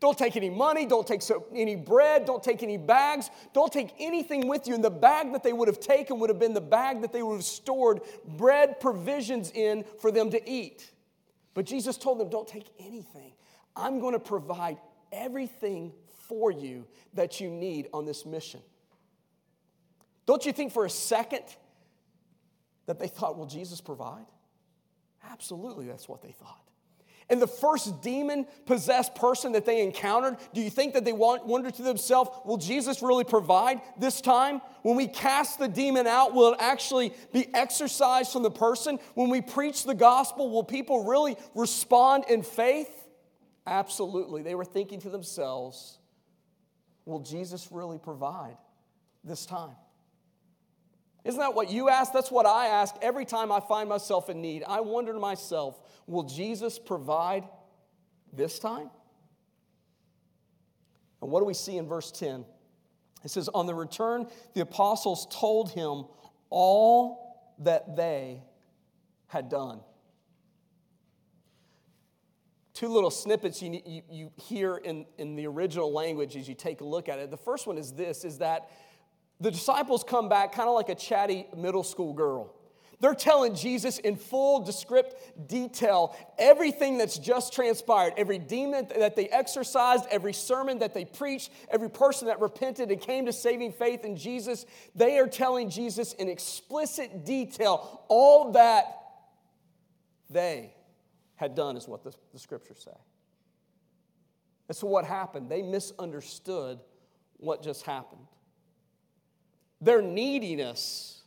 Don't 0.01 0.17
take 0.17 0.39
any 0.39 0.49
money, 0.49 0.87
don't 0.87 1.07
take 1.07 1.21
so, 1.21 1.45
any 1.55 1.77
bread, 1.77 2.25
don't 2.25 2.43
take 2.43 2.63
any 2.63 2.79
bags, 2.79 3.29
don't 3.53 3.71
take 3.71 3.93
anything 4.01 4.49
with 4.49 4.67
you. 4.67 4.75
And 4.75 4.83
the 4.83 4.91
bag 4.91 5.35
that 5.35 5.43
they 5.43 5.53
would 5.53 5.69
have 5.69 5.81
taken 5.81 6.19
would 6.21 6.31
have 6.31 6.39
been 6.39 6.55
the 6.55 6.61
bag 6.63 7.03
that 7.03 7.13
they 7.13 7.23
would 7.23 7.35
have 7.35 7.45
stored 7.45 8.01
bread 8.25 8.81
provisions 8.81 9.51
in 9.51 9.85
for 10.01 10.11
them 10.11 10.31
to 10.31 10.51
eat. 10.51 10.91
But 11.53 11.67
Jesus 11.67 11.99
told 11.99 12.21
them, 12.21 12.31
Don't 12.31 12.49
take 12.49 12.69
anything. 12.81 13.33
I'm 13.77 14.01
going 14.01 14.15
to 14.15 14.19
provide 14.19 14.79
everything 15.13 15.93
for 16.27 16.51
you 16.51 16.87
that 17.13 17.39
you 17.39 17.51
need 17.51 17.89
on 17.93 18.07
this 18.07 18.25
mission. 18.25 18.61
Don't 20.29 20.45
you 20.45 20.53
think 20.53 20.73
for 20.73 20.85
a 20.85 20.91
second 20.91 21.43
that 22.85 22.99
they 22.99 23.09
thought, 23.09 23.39
will 23.39 23.47
Jesus 23.47 23.81
provide? 23.81 24.27
Absolutely, 25.25 25.87
that's 25.87 26.07
what 26.07 26.21
they 26.21 26.33
thought. 26.33 26.61
And 27.31 27.41
the 27.41 27.47
first 27.47 28.03
demon 28.03 28.47
possessed 28.67 29.15
person 29.15 29.53
that 29.53 29.65
they 29.65 29.83
encountered, 29.83 30.37
do 30.53 30.61
you 30.61 30.69
think 30.69 30.93
that 30.93 31.07
they 31.07 31.15
wondered 31.15 31.73
to 31.77 31.83
themselves, 31.83 32.31
will 32.45 32.59
Jesus 32.59 33.01
really 33.01 33.25
provide 33.25 33.81
this 33.99 34.21
time? 34.21 34.61
When 34.83 34.97
we 34.97 35.07
cast 35.07 35.59
the 35.59 35.67
demon 35.67 36.07
out, 36.07 36.35
will 36.35 36.53
it 36.53 36.59
actually 36.61 37.15
be 37.33 37.49
exorcised 37.55 38.31
from 38.31 38.43
the 38.43 38.51
person? 38.51 38.99
When 39.15 39.31
we 39.31 39.41
preach 39.41 39.85
the 39.85 39.95
gospel, 39.95 40.51
will 40.51 40.63
people 40.63 41.05
really 41.05 41.39
respond 41.55 42.25
in 42.29 42.43
faith? 42.43 43.09
Absolutely. 43.67 44.43
They 44.43 44.55
were 44.55 44.67
thinking 44.67 45.01
to 45.01 45.09
themselves, 45.09 45.97
will 47.07 47.21
Jesus 47.21 47.69
really 47.73 47.99
provide 47.99 48.59
this 49.25 49.47
time? 49.47 49.77
Isn't 51.29 51.41
that 51.41 51.55
what 51.55 51.71
you 51.71 51.91
ask? 51.91 52.11
That's 52.15 52.31
what 52.31 52.47
I 52.47 52.69
ask 52.69 52.95
every 53.03 53.27
time 53.27 53.53
I 53.53 53.61
find 53.61 53.87
myself 53.87 54.31
in 54.31 54.41
need. 54.41 54.65
I 54.67 54.81
wonder 54.81 55.13
to 55.13 55.19
myself, 55.19 55.79
will 56.07 56.23
Jesus 56.23 56.79
provide 56.79 57.45
this 58.33 58.59
time? 58.59 58.89
And 61.21 61.31
what 61.31 61.41
do 61.41 61.45
we 61.45 61.53
see 61.53 61.77
in 61.77 61.87
verse 61.87 62.11
10? 62.11 62.47
It 63.25 63.31
says, 63.31 63.51
On 63.51 63.67
the 63.67 63.75
return, 63.75 64.27
the 64.55 64.63
apostles 64.63 65.27
told 65.31 65.71
him 65.71 66.07
all 66.49 67.53
that 67.59 67.95
they 67.95 68.43
had 69.27 69.51
done 69.51 69.81
two 72.79 72.87
little 72.87 73.11
snippets 73.11 73.61
you, 73.61 73.83
you, 73.85 74.03
you 74.09 74.33
hear 74.37 74.77
in, 74.77 75.05
in 75.19 75.35
the 75.35 75.45
original 75.49 75.93
language 75.93 76.37
as 76.37 76.49
you 76.49 76.55
take 76.55 76.81
a 76.81 76.85
look 76.85 77.09
at 77.09 77.19
it. 77.19 77.29
The 77.29 77.37
first 77.37 77.67
one 77.67 77.77
is 77.77 77.91
this, 77.93 78.25
is 78.25 78.39
that 78.39 78.71
the 79.41 79.51
disciples 79.51 80.05
come 80.05 80.29
back 80.29 80.53
kind 80.53 80.69
of 80.69 80.75
like 80.75 80.89
a 80.89 80.95
chatty 80.95 81.47
middle 81.57 81.85
school 81.85 82.13
girl. 82.13 82.55
They're 83.01 83.15
telling 83.15 83.55
Jesus 83.55 83.99
in 83.99 84.17
full 84.17 84.61
descript 84.65 85.49
detail 85.49 86.17
everything 86.37 86.99
that's 86.99 87.17
just 87.17 87.53
transpired, 87.53 88.15
every 88.17 88.39
demon 88.39 88.89
that 88.99 89.15
they 89.15 89.29
exorcised, 89.29 90.07
every 90.11 90.33
sermon 90.33 90.81
that 90.81 90.95
they 90.95 91.05
preached, 91.05 91.53
every 91.71 91.91
person 91.91 92.27
that 92.27 92.41
repented 92.41 92.91
and 92.91 93.01
came 93.01 93.27
to 93.27 93.33
saving 93.33 93.73
faith 93.73 94.05
in 94.05 94.17
Jesus. 94.17 94.67
They 94.97 95.19
are 95.19 95.29
telling 95.29 95.71
Jesus 95.71 96.13
in 96.15 96.29
explicit 96.29 97.25
detail 97.25 98.03
all 98.09 98.53
that 98.53 98.99
they 100.29 100.75
had 101.37 101.55
done, 101.55 101.77
is 101.77 101.87
what 101.87 102.03
the, 102.03 102.13
the 102.33 102.39
scriptures 102.41 102.83
say. 102.85 102.99
And 104.67 104.77
so, 104.77 104.89
what 104.89 105.05
happened? 105.05 105.49
They 105.49 105.63
misunderstood 105.63 106.81
what 107.37 107.63
just 107.63 107.85
happened. 107.85 108.27
Their 109.81 110.03
neediness 110.03 111.23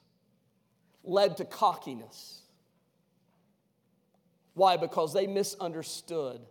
led 1.04 1.38
to 1.38 1.46
cockiness. 1.46 2.42
Why? 4.54 4.78
Because 4.78 5.14
they 5.14 5.28
misunderstood 5.28 6.42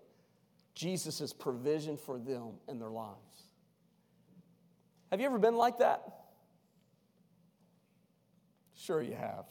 Jesus' 0.75 1.33
provision 1.33 1.97
for 1.97 2.19
them 2.19 2.52
in 2.69 2.78
their 2.78 2.90
lives. 2.90 3.16
Have 5.11 5.21
you 5.21 5.26
ever 5.26 5.38
been 5.38 5.57
like 5.57 5.78
that? 5.78 6.02
Sure, 8.76 9.02
you 9.02 9.14
have. 9.14 9.45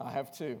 I 0.00 0.10
have 0.10 0.34
too. 0.34 0.60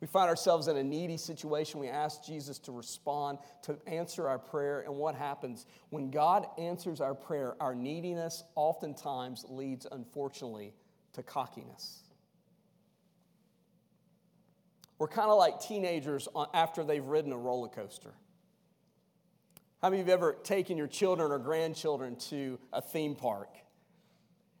We 0.00 0.06
find 0.06 0.28
ourselves 0.28 0.68
in 0.68 0.76
a 0.76 0.84
needy 0.84 1.16
situation. 1.16 1.80
We 1.80 1.88
ask 1.88 2.24
Jesus 2.24 2.58
to 2.60 2.72
respond, 2.72 3.38
to 3.62 3.78
answer 3.86 4.28
our 4.28 4.38
prayer. 4.38 4.82
And 4.82 4.94
what 4.94 5.16
happens? 5.16 5.66
When 5.90 6.10
God 6.10 6.46
answers 6.56 7.00
our 7.00 7.14
prayer, 7.14 7.56
our 7.60 7.74
neediness 7.74 8.44
oftentimes 8.54 9.44
leads, 9.48 9.86
unfortunately, 9.90 10.72
to 11.14 11.22
cockiness. 11.22 12.02
We're 14.98 15.08
kind 15.08 15.30
of 15.30 15.38
like 15.38 15.60
teenagers 15.60 16.28
after 16.54 16.84
they've 16.84 17.04
ridden 17.04 17.32
a 17.32 17.38
roller 17.38 17.68
coaster. 17.68 18.12
How 19.82 19.90
many 19.90 20.00
of 20.00 20.08
you 20.08 20.12
have 20.12 20.20
ever 20.20 20.32
taken 20.42 20.76
your 20.76 20.88
children 20.88 21.30
or 21.30 21.38
grandchildren 21.38 22.16
to 22.30 22.58
a 22.72 22.80
theme 22.80 23.14
park? 23.14 23.50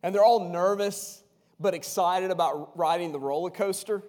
And 0.02 0.14
they're 0.14 0.24
all 0.24 0.48
nervous 0.50 1.22
but 1.60 1.74
excited 1.74 2.30
about 2.30 2.76
riding 2.78 3.12
the 3.12 3.18
roller 3.18 3.50
coaster? 3.50 4.02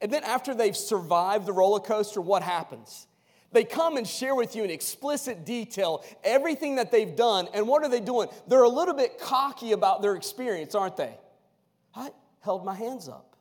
And 0.00 0.12
then 0.12 0.24
after 0.24 0.54
they've 0.54 0.76
survived 0.76 1.46
the 1.46 1.52
roller 1.52 1.80
coaster, 1.80 2.20
what 2.20 2.42
happens? 2.42 3.06
They 3.52 3.64
come 3.64 3.96
and 3.96 4.06
share 4.06 4.34
with 4.34 4.54
you 4.54 4.64
in 4.64 4.70
explicit 4.70 5.46
detail 5.46 6.04
everything 6.24 6.76
that 6.76 6.90
they've 6.90 7.16
done. 7.16 7.48
And 7.54 7.66
what 7.66 7.82
are 7.82 7.88
they 7.88 8.00
doing? 8.00 8.28
They're 8.46 8.62
a 8.62 8.68
little 8.68 8.94
bit 8.94 9.18
cocky 9.18 9.72
about 9.72 10.02
their 10.02 10.14
experience, 10.14 10.74
aren't 10.74 10.96
they? 10.96 11.16
I 11.94 12.10
held 12.40 12.64
my 12.64 12.74
hands 12.74 13.08
up. 13.08 13.36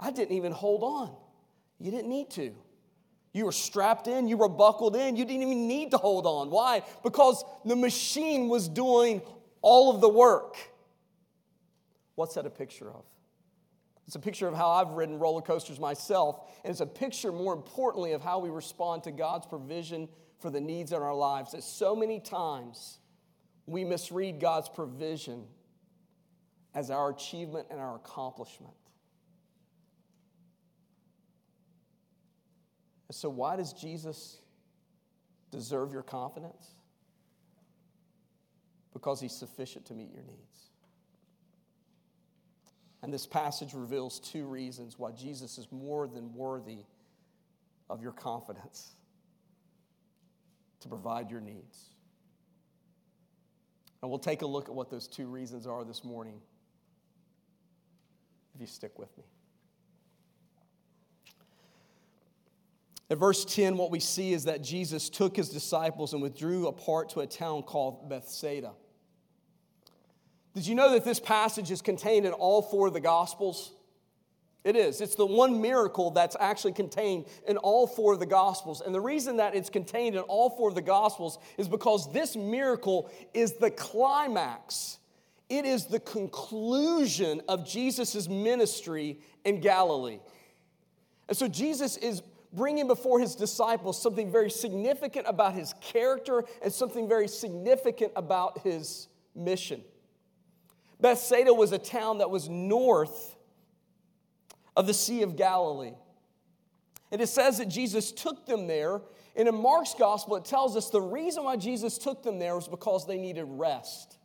I 0.00 0.10
didn't 0.10 0.36
even 0.36 0.52
hold 0.52 0.82
on. 0.82 1.14
You 1.78 1.90
didn't 1.90 2.08
need 2.08 2.30
to. 2.30 2.54
You 3.32 3.46
were 3.46 3.52
strapped 3.52 4.06
in, 4.06 4.28
you 4.28 4.36
were 4.36 4.48
buckled 4.48 4.94
in, 4.94 5.16
you 5.16 5.24
didn't 5.24 5.42
even 5.42 5.66
need 5.66 5.90
to 5.90 5.96
hold 5.96 6.24
on. 6.24 6.50
Why? 6.50 6.82
Because 7.02 7.44
the 7.64 7.74
machine 7.74 8.48
was 8.48 8.68
doing 8.68 9.22
all 9.60 9.94
of 9.94 10.00
the 10.00 10.08
work. 10.08 10.56
What's 12.14 12.34
that 12.34 12.46
a 12.46 12.50
picture 12.50 12.88
of? 12.88 13.04
It's 14.06 14.16
a 14.16 14.20
picture 14.20 14.46
of 14.46 14.54
how 14.54 14.70
I've 14.70 14.90
ridden 14.90 15.18
roller 15.18 15.40
coasters 15.40 15.80
myself, 15.80 16.50
and 16.62 16.70
it's 16.70 16.80
a 16.80 16.86
picture, 16.86 17.32
more 17.32 17.54
importantly, 17.54 18.12
of 18.12 18.20
how 18.20 18.38
we 18.38 18.50
respond 18.50 19.04
to 19.04 19.12
God's 19.12 19.46
provision 19.46 20.08
for 20.40 20.50
the 20.50 20.60
needs 20.60 20.92
in 20.92 21.00
our 21.00 21.14
lives. 21.14 21.52
That 21.52 21.62
so 21.62 21.96
many 21.96 22.20
times 22.20 22.98
we 23.66 23.82
misread 23.84 24.40
God's 24.40 24.68
provision 24.68 25.44
as 26.74 26.90
our 26.90 27.10
achievement 27.10 27.68
and 27.70 27.80
our 27.80 27.96
accomplishment. 27.96 28.74
And 33.08 33.14
so, 33.14 33.30
why 33.30 33.56
does 33.56 33.72
Jesus 33.72 34.40
deserve 35.50 35.92
your 35.92 36.02
confidence? 36.02 36.74
Because 38.92 39.20
he's 39.20 39.32
sufficient 39.32 39.86
to 39.86 39.94
meet 39.94 40.12
your 40.12 40.24
needs. 40.24 40.73
And 43.04 43.12
this 43.12 43.26
passage 43.26 43.74
reveals 43.74 44.18
two 44.18 44.46
reasons 44.46 44.98
why 44.98 45.12
Jesus 45.12 45.58
is 45.58 45.68
more 45.70 46.08
than 46.08 46.32
worthy 46.32 46.78
of 47.90 48.02
your 48.02 48.12
confidence 48.12 48.92
to 50.80 50.88
provide 50.88 51.30
your 51.30 51.42
needs. 51.42 51.90
And 54.00 54.10
we'll 54.10 54.18
take 54.18 54.40
a 54.40 54.46
look 54.46 54.70
at 54.70 54.74
what 54.74 54.88
those 54.90 55.06
two 55.06 55.26
reasons 55.26 55.66
are 55.66 55.84
this 55.84 56.02
morning 56.02 56.40
if 58.54 58.60
you 58.62 58.66
stick 58.66 58.98
with 58.98 59.14
me. 59.18 59.24
At 63.10 63.18
verse 63.18 63.44
10, 63.44 63.76
what 63.76 63.90
we 63.90 64.00
see 64.00 64.32
is 64.32 64.44
that 64.44 64.62
Jesus 64.62 65.10
took 65.10 65.36
his 65.36 65.50
disciples 65.50 66.14
and 66.14 66.22
withdrew 66.22 66.68
apart 66.68 67.10
to 67.10 67.20
a 67.20 67.26
town 67.26 67.64
called 67.64 68.08
Bethsaida. 68.08 68.72
Did 70.54 70.66
you 70.66 70.74
know 70.74 70.92
that 70.92 71.04
this 71.04 71.18
passage 71.18 71.70
is 71.70 71.82
contained 71.82 72.26
in 72.26 72.32
all 72.32 72.62
four 72.62 72.86
of 72.86 72.92
the 72.92 73.00
Gospels? 73.00 73.72
It 74.62 74.76
is. 74.76 75.02
It's 75.02 75.14
the 75.14 75.26
one 75.26 75.60
miracle 75.60 76.10
that's 76.10 76.36
actually 76.40 76.72
contained 76.72 77.26
in 77.46 77.58
all 77.58 77.86
four 77.86 78.14
of 78.14 78.20
the 78.20 78.26
Gospels. 78.26 78.80
And 78.80 78.94
the 78.94 79.00
reason 79.00 79.36
that 79.36 79.54
it's 79.54 79.68
contained 79.68 80.16
in 80.16 80.22
all 80.22 80.48
four 80.48 80.70
of 80.70 80.74
the 80.74 80.82
Gospels 80.82 81.38
is 81.58 81.68
because 81.68 82.10
this 82.12 82.34
miracle 82.34 83.10
is 83.34 83.54
the 83.54 83.70
climax, 83.70 84.98
it 85.50 85.66
is 85.66 85.86
the 85.86 86.00
conclusion 86.00 87.42
of 87.46 87.66
Jesus' 87.68 88.28
ministry 88.28 89.18
in 89.44 89.60
Galilee. 89.60 90.20
And 91.28 91.36
so 91.36 91.46
Jesus 91.48 91.98
is 91.98 92.22
bringing 92.54 92.86
before 92.86 93.20
his 93.20 93.34
disciples 93.34 94.00
something 94.00 94.30
very 94.30 94.50
significant 94.50 95.26
about 95.28 95.52
his 95.52 95.74
character 95.80 96.44
and 96.62 96.72
something 96.72 97.08
very 97.08 97.28
significant 97.28 98.12
about 98.16 98.60
his 98.60 99.08
mission. 99.34 99.82
Bethsaida 101.00 101.52
was 101.52 101.72
a 101.72 101.78
town 101.78 102.18
that 102.18 102.30
was 102.30 102.48
north 102.48 103.36
of 104.76 104.86
the 104.86 104.94
Sea 104.94 105.22
of 105.22 105.36
Galilee. 105.36 105.94
And 107.10 107.20
it 107.20 107.28
says 107.28 107.58
that 107.58 107.68
Jesus 107.68 108.10
took 108.12 108.46
them 108.46 108.66
there. 108.66 109.00
And 109.36 109.48
in 109.48 109.54
Mark's 109.54 109.94
gospel, 109.94 110.36
it 110.36 110.44
tells 110.44 110.76
us 110.76 110.90
the 110.90 111.00
reason 111.00 111.44
why 111.44 111.56
Jesus 111.56 111.98
took 111.98 112.22
them 112.22 112.38
there 112.38 112.54
was 112.56 112.68
because 112.68 113.06
they 113.06 113.18
needed 113.18 113.44
rest. 113.48 114.16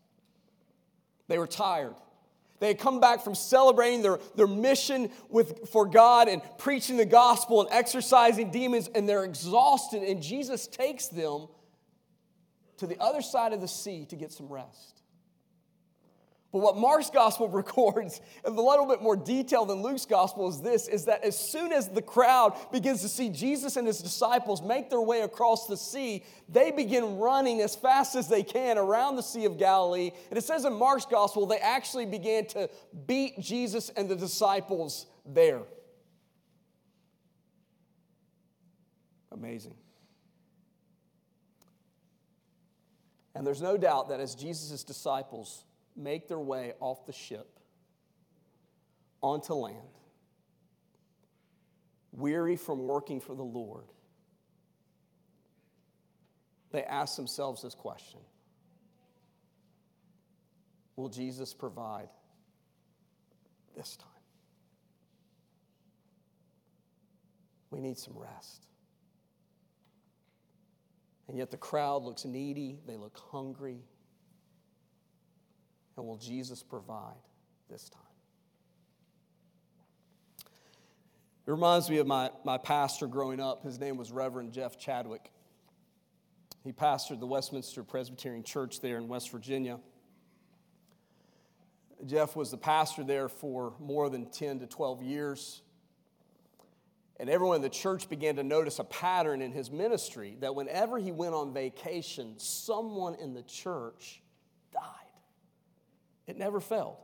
They 1.27 1.37
were 1.37 1.47
tired. 1.47 1.95
They 2.59 2.67
had 2.67 2.79
come 2.79 2.99
back 2.99 3.23
from 3.23 3.35
celebrating 3.35 4.01
their, 4.01 4.19
their 4.35 4.47
mission 4.47 5.11
with, 5.29 5.69
for 5.69 5.85
God 5.85 6.27
and 6.27 6.41
preaching 6.57 6.97
the 6.97 7.05
gospel 7.05 7.61
and 7.61 7.69
exorcising 7.71 8.51
demons, 8.51 8.89
and 8.93 9.07
they're 9.07 9.23
exhausted. 9.23 10.03
And 10.03 10.21
Jesus 10.21 10.67
takes 10.67 11.07
them 11.07 11.47
to 12.77 12.87
the 12.87 12.99
other 12.99 13.21
side 13.21 13.53
of 13.53 13.61
the 13.61 13.67
sea 13.67 14.05
to 14.09 14.15
get 14.15 14.31
some 14.31 14.47
rest. 14.47 15.01
But 16.51 16.59
what 16.59 16.77
Mark's 16.77 17.11
gospel 17.11 17.47
records, 17.49 18.21
in 18.45 18.53
a 18.53 18.61
little 18.61 18.87
bit 18.87 19.01
more 19.01 19.15
detail 19.15 19.65
than 19.65 19.81
Luke's 19.81 20.05
gospel, 20.05 20.49
is 20.49 20.61
this 20.61 20.87
is 20.87 21.05
that 21.05 21.23
as 21.23 21.37
soon 21.37 21.71
as 21.71 21.89
the 21.89 22.01
crowd 22.01 22.55
begins 22.71 23.01
to 23.01 23.09
see 23.09 23.29
Jesus 23.29 23.77
and 23.77 23.85
his 23.85 23.99
disciples 23.99 24.61
make 24.61 24.89
their 24.89 25.01
way 25.01 25.21
across 25.21 25.67
the 25.67 25.77
sea, 25.77 26.23
they 26.47 26.71
begin 26.71 27.17
running 27.17 27.61
as 27.61 27.75
fast 27.75 28.15
as 28.15 28.27
they 28.27 28.43
can 28.43 28.77
around 28.77 29.15
the 29.15 29.23
Sea 29.23 29.45
of 29.45 29.57
Galilee. 29.59 30.11
And 30.29 30.37
it 30.37 30.43
says 30.43 30.65
in 30.65 30.73
Mark's 30.73 31.05
gospel, 31.05 31.45
they 31.45 31.59
actually 31.59 32.07
began 32.07 32.45
to 32.47 32.69
beat 33.05 33.39
Jesus 33.39 33.89
and 33.89 34.09
the 34.09 34.15
disciples 34.15 35.05
there. 35.25 35.61
Amazing. 39.31 39.75
And 43.35 43.45
there's 43.45 43.61
no 43.61 43.77
doubt 43.77 44.09
that 44.09 44.19
as 44.19 44.33
Jesus' 44.33 44.83
disciples, 44.83 45.63
make 45.99 46.27
their 46.27 46.39
way 46.39 46.73
off 46.79 47.05
the 47.05 47.13
ship 47.13 47.59
onto 49.21 49.53
land, 49.53 49.77
weary 52.11 52.55
from 52.55 52.87
working 52.87 53.19
for 53.19 53.35
the 53.35 53.43
Lord, 53.43 53.85
they 56.71 56.83
ask 56.83 57.15
themselves 57.15 57.61
this 57.61 57.75
question 57.75 58.19
Will 60.95 61.09
Jesus 61.09 61.53
provide 61.53 62.09
this 63.75 63.95
time? 63.97 64.07
We 67.71 67.81
need 67.81 67.97
some 67.97 68.17
rest. 68.17 68.65
And 71.27 71.37
yet 71.37 71.51
the 71.51 71.57
crowd 71.57 72.03
looks 72.03 72.25
needy, 72.25 72.79
they 72.87 72.97
look 72.97 73.17
hungry, 73.31 73.83
and 75.99 76.07
will 76.07 76.17
Jesus 76.17 76.63
provide 76.63 77.21
this 77.69 77.89
time? 77.89 78.01
It 81.45 81.51
reminds 81.51 81.89
me 81.89 81.97
of 81.97 82.07
my, 82.07 82.31
my 82.45 82.57
pastor 82.57 83.05
growing 83.05 83.39
up. 83.39 83.63
His 83.63 83.79
name 83.79 83.97
was 83.97 84.11
Reverend 84.11 84.53
Jeff 84.53 84.79
Chadwick. 84.79 85.29
He 86.63 86.71
pastored 86.71 87.19
the 87.19 87.27
Westminster 87.27 87.83
Presbyterian 87.83 88.43
Church 88.43 88.81
there 88.81 88.97
in 88.97 89.07
West 89.07 89.31
Virginia. 89.31 89.79
Jeff 92.05 92.35
was 92.35 92.49
the 92.51 92.57
pastor 92.57 93.03
there 93.03 93.27
for 93.27 93.73
more 93.79 94.09
than 94.09 94.29
10 94.29 94.59
to 94.59 94.67
12 94.67 95.03
years. 95.03 95.61
And 97.19 97.29
everyone 97.29 97.57
in 97.57 97.61
the 97.61 97.69
church 97.69 98.07
began 98.09 98.37
to 98.37 98.43
notice 98.43 98.79
a 98.79 98.85
pattern 98.85 99.41
in 99.41 99.51
his 99.51 99.69
ministry 99.69 100.37
that 100.39 100.55
whenever 100.55 100.97
he 100.97 101.11
went 101.11 101.33
on 101.33 101.53
vacation, 101.53 102.35
someone 102.37 103.15
in 103.15 103.33
the 103.33 103.43
church 103.43 104.21
it 106.29 106.37
never 106.37 106.59
failed. 106.59 106.95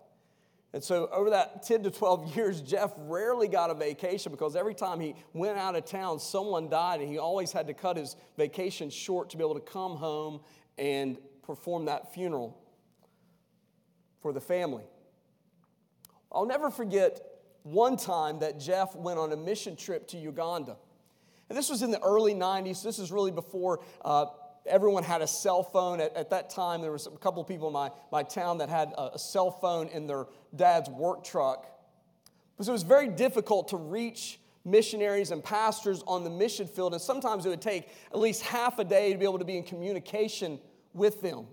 And 0.71 0.83
so, 0.83 1.07
over 1.07 1.31
that 1.31 1.63
10 1.63 1.83
to 1.83 1.91
12 1.91 2.35
years, 2.35 2.61
Jeff 2.61 2.93
rarely 2.97 3.47
got 3.47 3.69
a 3.69 3.73
vacation 3.73 4.31
because 4.31 4.55
every 4.55 4.75
time 4.75 4.99
he 4.99 5.15
went 5.33 5.57
out 5.57 5.75
of 5.75 5.85
town, 5.85 6.19
someone 6.19 6.69
died, 6.69 7.01
and 7.01 7.09
he 7.09 7.17
always 7.17 7.51
had 7.51 7.67
to 7.67 7.73
cut 7.73 7.97
his 7.97 8.15
vacation 8.37 8.89
short 8.89 9.31
to 9.31 9.37
be 9.37 9.43
able 9.43 9.55
to 9.55 9.61
come 9.61 9.95
home 9.95 10.41
and 10.77 11.17
perform 11.43 11.85
that 11.85 12.13
funeral 12.13 12.57
for 14.21 14.31
the 14.31 14.41
family. 14.41 14.83
I'll 16.31 16.45
never 16.45 16.69
forget 16.69 17.21
one 17.63 17.97
time 17.97 18.39
that 18.39 18.59
Jeff 18.59 18.95
went 18.95 19.17
on 19.17 19.31
a 19.31 19.37
mission 19.37 19.75
trip 19.75 20.07
to 20.09 20.17
Uganda. 20.17 20.77
And 21.49 21.57
this 21.57 21.69
was 21.69 21.81
in 21.81 21.91
the 21.91 22.01
early 22.01 22.33
90s. 22.33 22.83
This 22.83 22.99
is 22.99 23.11
really 23.11 23.31
before 23.31 23.79
uh, 24.03 24.25
everyone 24.67 25.03
had 25.03 25.21
a 25.21 25.27
cell 25.27 25.63
phone. 25.63 25.99
At, 25.99 26.15
at, 26.15 26.29
that 26.31 26.49
time, 26.49 26.81
there 26.81 26.91
was 26.91 27.07
a 27.07 27.11
couple 27.11 27.41
of 27.41 27.47
people 27.47 27.67
in 27.67 27.73
my, 27.73 27.91
my 28.11 28.23
town 28.23 28.57
that 28.59 28.69
had 28.69 28.93
a, 28.97 29.13
a 29.13 29.19
cell 29.19 29.51
phone 29.51 29.87
in 29.87 30.07
their 30.07 30.27
dad's 30.55 30.89
work 30.89 31.23
truck. 31.23 31.67
So 32.61 32.71
it 32.71 32.73
was 32.73 32.83
very 32.83 33.09
difficult 33.09 33.69
to 33.69 33.77
reach 33.77 34.39
missionaries 34.63 35.31
and 35.31 35.43
pastors 35.43 36.03
on 36.07 36.23
the 36.23 36.29
mission 36.29 36.67
field, 36.67 36.93
and 36.93 37.01
sometimes 37.01 37.45
it 37.45 37.49
would 37.49 37.61
take 37.61 37.89
at 38.11 38.17
least 38.17 38.41
half 38.41 38.79
a 38.79 38.83
day 38.83 39.11
to 39.11 39.19
be 39.19 39.25
able 39.25 39.39
to 39.39 39.45
be 39.45 39.57
in 39.57 39.63
communication 39.63 40.59
with 40.93 41.21
them. 41.21 41.45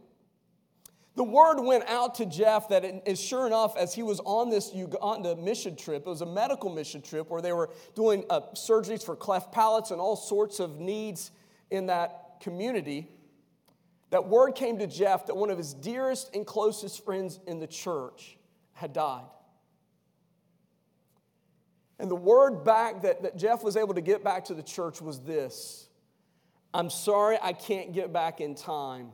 The 1.14 1.24
word 1.24 1.60
went 1.60 1.84
out 1.88 2.14
to 2.16 2.26
Jeff 2.26 2.70
that, 2.70 2.84
it, 2.84 3.18
sure 3.18 3.46
enough, 3.46 3.76
as 3.76 3.92
he 3.92 4.02
was 4.02 4.18
on 4.20 4.48
this 4.48 4.72
Uganda 4.74 5.36
mission 5.36 5.76
trip, 5.76 6.06
it 6.06 6.08
was 6.08 6.22
a 6.22 6.26
medical 6.26 6.70
mission 6.70 7.02
trip 7.02 7.28
where 7.28 7.42
they 7.42 7.52
were 7.52 7.68
doing 7.94 8.24
uh, 8.30 8.40
surgeries 8.54 9.04
for 9.04 9.14
cleft 9.14 9.52
palates 9.52 9.90
and 9.90 10.00
all 10.00 10.16
sorts 10.16 10.58
of 10.58 10.80
needs 10.80 11.30
in 11.70 11.86
that 11.86 12.21
community, 12.42 13.08
that 14.10 14.28
word 14.28 14.54
came 14.54 14.78
to 14.78 14.86
Jeff 14.86 15.26
that 15.26 15.36
one 15.36 15.48
of 15.48 15.56
his 15.56 15.72
dearest 15.72 16.34
and 16.34 16.46
closest 16.46 17.04
friends 17.04 17.40
in 17.46 17.60
the 17.60 17.66
church 17.66 18.36
had 18.74 18.92
died. 18.92 19.24
And 21.98 22.10
the 22.10 22.16
word 22.16 22.64
back 22.64 23.02
that, 23.02 23.22
that 23.22 23.38
Jeff 23.38 23.62
was 23.62 23.76
able 23.76 23.94
to 23.94 24.00
get 24.00 24.22
back 24.22 24.46
to 24.46 24.54
the 24.54 24.62
church 24.62 25.00
was 25.00 25.20
this 25.20 25.88
I'm 26.74 26.90
sorry 26.90 27.38
I 27.40 27.52
can't 27.52 27.92
get 27.92 28.12
back 28.12 28.40
in 28.40 28.54
time, 28.54 29.12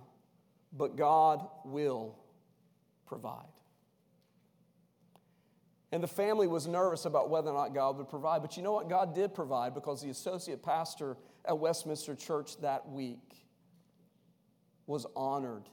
but 0.73 0.97
God 0.97 1.47
will 1.65 2.19
provide. 3.07 3.47
And 5.91 6.03
the 6.03 6.09
family 6.09 6.47
was 6.47 6.67
nervous 6.67 7.05
about 7.05 7.31
whether 7.31 7.51
or 7.51 7.55
not 7.55 7.75
God 7.75 7.97
would 7.97 8.09
provide. 8.09 8.43
But 8.43 8.57
you 8.57 8.63
know 8.63 8.73
what? 8.73 8.89
God 8.89 9.15
did 9.15 9.35
provide 9.35 9.75
because 9.75 10.03
the 10.03 10.11
associate 10.11 10.63
pastor 10.63 11.17
at 11.49 11.59
Westminster 11.59 12.15
Church 12.15 12.59
that 12.61 12.89
week 12.89 13.47
was 14.87 15.07
honored 15.17 15.65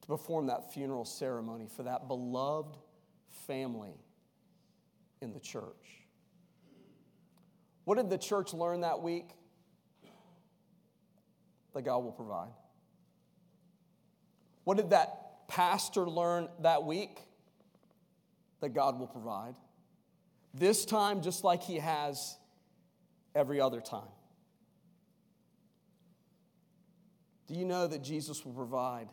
to 0.00 0.06
perform 0.06 0.46
that 0.46 0.72
funeral 0.72 1.04
ceremony 1.04 1.66
for 1.66 1.82
that 1.82 2.08
beloved 2.08 2.76
family 3.46 3.94
in 5.20 5.32
the 5.32 5.40
church. 5.40 6.02
What 7.84 7.96
did 7.96 8.10
the 8.10 8.18
church 8.18 8.52
learn 8.52 8.82
that 8.82 9.02
week? 9.02 9.30
That 11.74 11.82
God 11.82 12.04
will 12.04 12.12
provide. 12.12 12.50
What 14.64 14.76
did 14.76 14.90
that 14.90 15.48
pastor 15.48 16.08
learn 16.08 16.48
that 16.60 16.84
week? 16.84 17.18
That 18.60 18.70
God 18.70 18.98
will 18.98 19.08
provide. 19.08 19.54
This 20.54 20.84
time, 20.84 21.22
just 21.22 21.44
like 21.44 21.62
he 21.62 21.76
has 21.76 22.36
every 23.34 23.60
other 23.60 23.80
time. 23.80 24.08
Do 27.46 27.54
you 27.54 27.64
know 27.64 27.86
that 27.86 28.02
Jesus 28.02 28.44
will 28.44 28.52
provide 28.52 29.08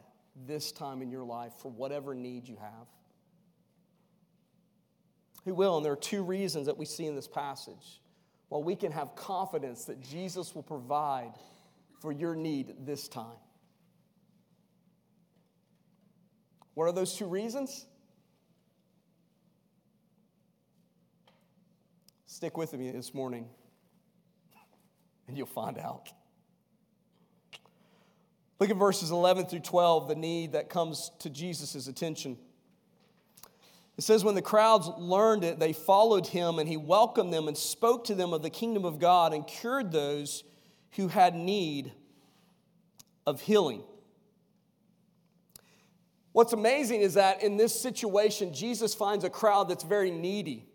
this 0.48 0.72
time 0.72 1.02
in 1.02 1.12
your 1.12 1.24
life 1.24 1.54
for 1.58 1.70
whatever 1.70 2.14
need 2.14 2.48
you 2.48 2.58
have? 2.58 2.88
He 5.46 5.52
will, 5.52 5.78
and 5.78 5.86
there 5.86 5.94
are 5.94 5.98
two 5.98 6.24
reasons 6.24 6.68
that 6.68 6.78
we 6.78 6.86
see 6.86 7.06
in 7.06 7.16
this 7.16 7.28
passage. 7.28 8.02
Well, 8.50 8.64
we 8.64 8.76
can 8.76 8.92
have 8.92 9.16
confidence 9.16 9.86
that 9.86 10.02
Jesus 10.02 10.56
will 10.56 10.64
provide 10.64 11.34
for 12.02 12.12
your 12.12 12.36
need 12.36 12.74
this 12.86 13.08
time. 13.08 13.38
What 16.74 16.86
are 16.86 16.94
those 16.94 17.16
two 17.16 17.28
reasons? 17.28 17.86
Stick 22.26 22.58
with 22.58 22.74
me 22.74 22.90
this 22.92 23.14
morning 23.14 23.50
and 25.30 25.38
you'll 25.38 25.48
find 25.48 25.78
out. 25.78 26.10
Look 28.60 28.70
at 28.70 28.76
verses 28.76 29.12
11 29.12 29.46
through 29.46 29.60
12, 29.60 30.10
the 30.10 30.16
need 30.16 30.52
that 30.52 30.70
comes 30.70 31.12
to 31.20 31.30
Jesus' 31.30 31.88
attention. 31.88 32.38
It 33.98 34.04
says, 34.04 34.24
When 34.24 34.36
the 34.36 34.42
crowds 34.42 34.90
learned 34.98 35.46
it, 35.46 35.60
they 35.60 35.72
followed 35.72 36.28
him, 36.28 36.60
and 36.60 36.68
he 36.68 36.76
welcomed 36.76 37.32
them 37.32 37.48
and 37.48 37.58
spoke 37.58 38.06
to 38.06 38.16
them 38.16 38.34
of 38.34 38.42
the 38.42 38.50
kingdom 38.50 38.84
of 38.84 39.00
God 39.00 39.34
and 39.34 39.48
cured 39.48 39.92
those 39.92 40.44
who 40.94 41.08
had 41.08 41.36
need 41.36 41.94
of 43.26 43.40
healing. 43.40 43.84
What's 46.32 46.54
amazing 46.54 47.02
is 47.02 47.14
that 47.14 47.44
in 47.44 47.58
this 47.58 47.80
situation, 47.80 48.54
Jesus 48.54 48.94
finds 48.94 49.24
a 49.24 49.30
crowd 49.30 49.70
that's 49.70 49.84
very 49.84 50.12
needy. 50.12 50.69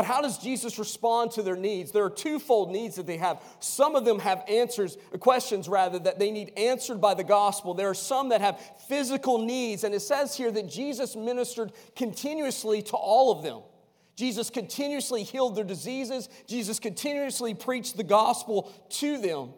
But 0.00 0.06
how 0.06 0.22
does 0.22 0.38
Jesus 0.38 0.78
respond 0.78 1.32
to 1.32 1.42
their 1.42 1.56
needs? 1.56 1.92
There 1.92 2.04
are 2.04 2.08
twofold 2.08 2.70
needs 2.70 2.96
that 2.96 3.06
they 3.06 3.18
have. 3.18 3.42
Some 3.60 3.94
of 3.94 4.06
them 4.06 4.18
have 4.20 4.42
answers, 4.48 4.96
questions 5.18 5.68
rather, 5.68 5.98
that 5.98 6.18
they 6.18 6.30
need 6.30 6.54
answered 6.56 7.02
by 7.02 7.12
the 7.12 7.22
gospel. 7.22 7.74
There 7.74 7.90
are 7.90 7.94
some 7.94 8.30
that 8.30 8.40
have 8.40 8.58
physical 8.88 9.36
needs, 9.44 9.84
and 9.84 9.94
it 9.94 10.00
says 10.00 10.34
here 10.34 10.50
that 10.52 10.70
Jesus 10.70 11.16
ministered 11.16 11.72
continuously 11.96 12.80
to 12.80 12.96
all 12.96 13.30
of 13.30 13.42
them. 13.42 13.60
Jesus 14.16 14.48
continuously 14.48 15.22
healed 15.22 15.54
their 15.54 15.64
diseases. 15.64 16.30
Jesus 16.46 16.78
continuously 16.78 17.52
preached 17.52 17.98
the 17.98 18.02
gospel 18.02 18.72
to 18.88 19.18
them. 19.18 19.50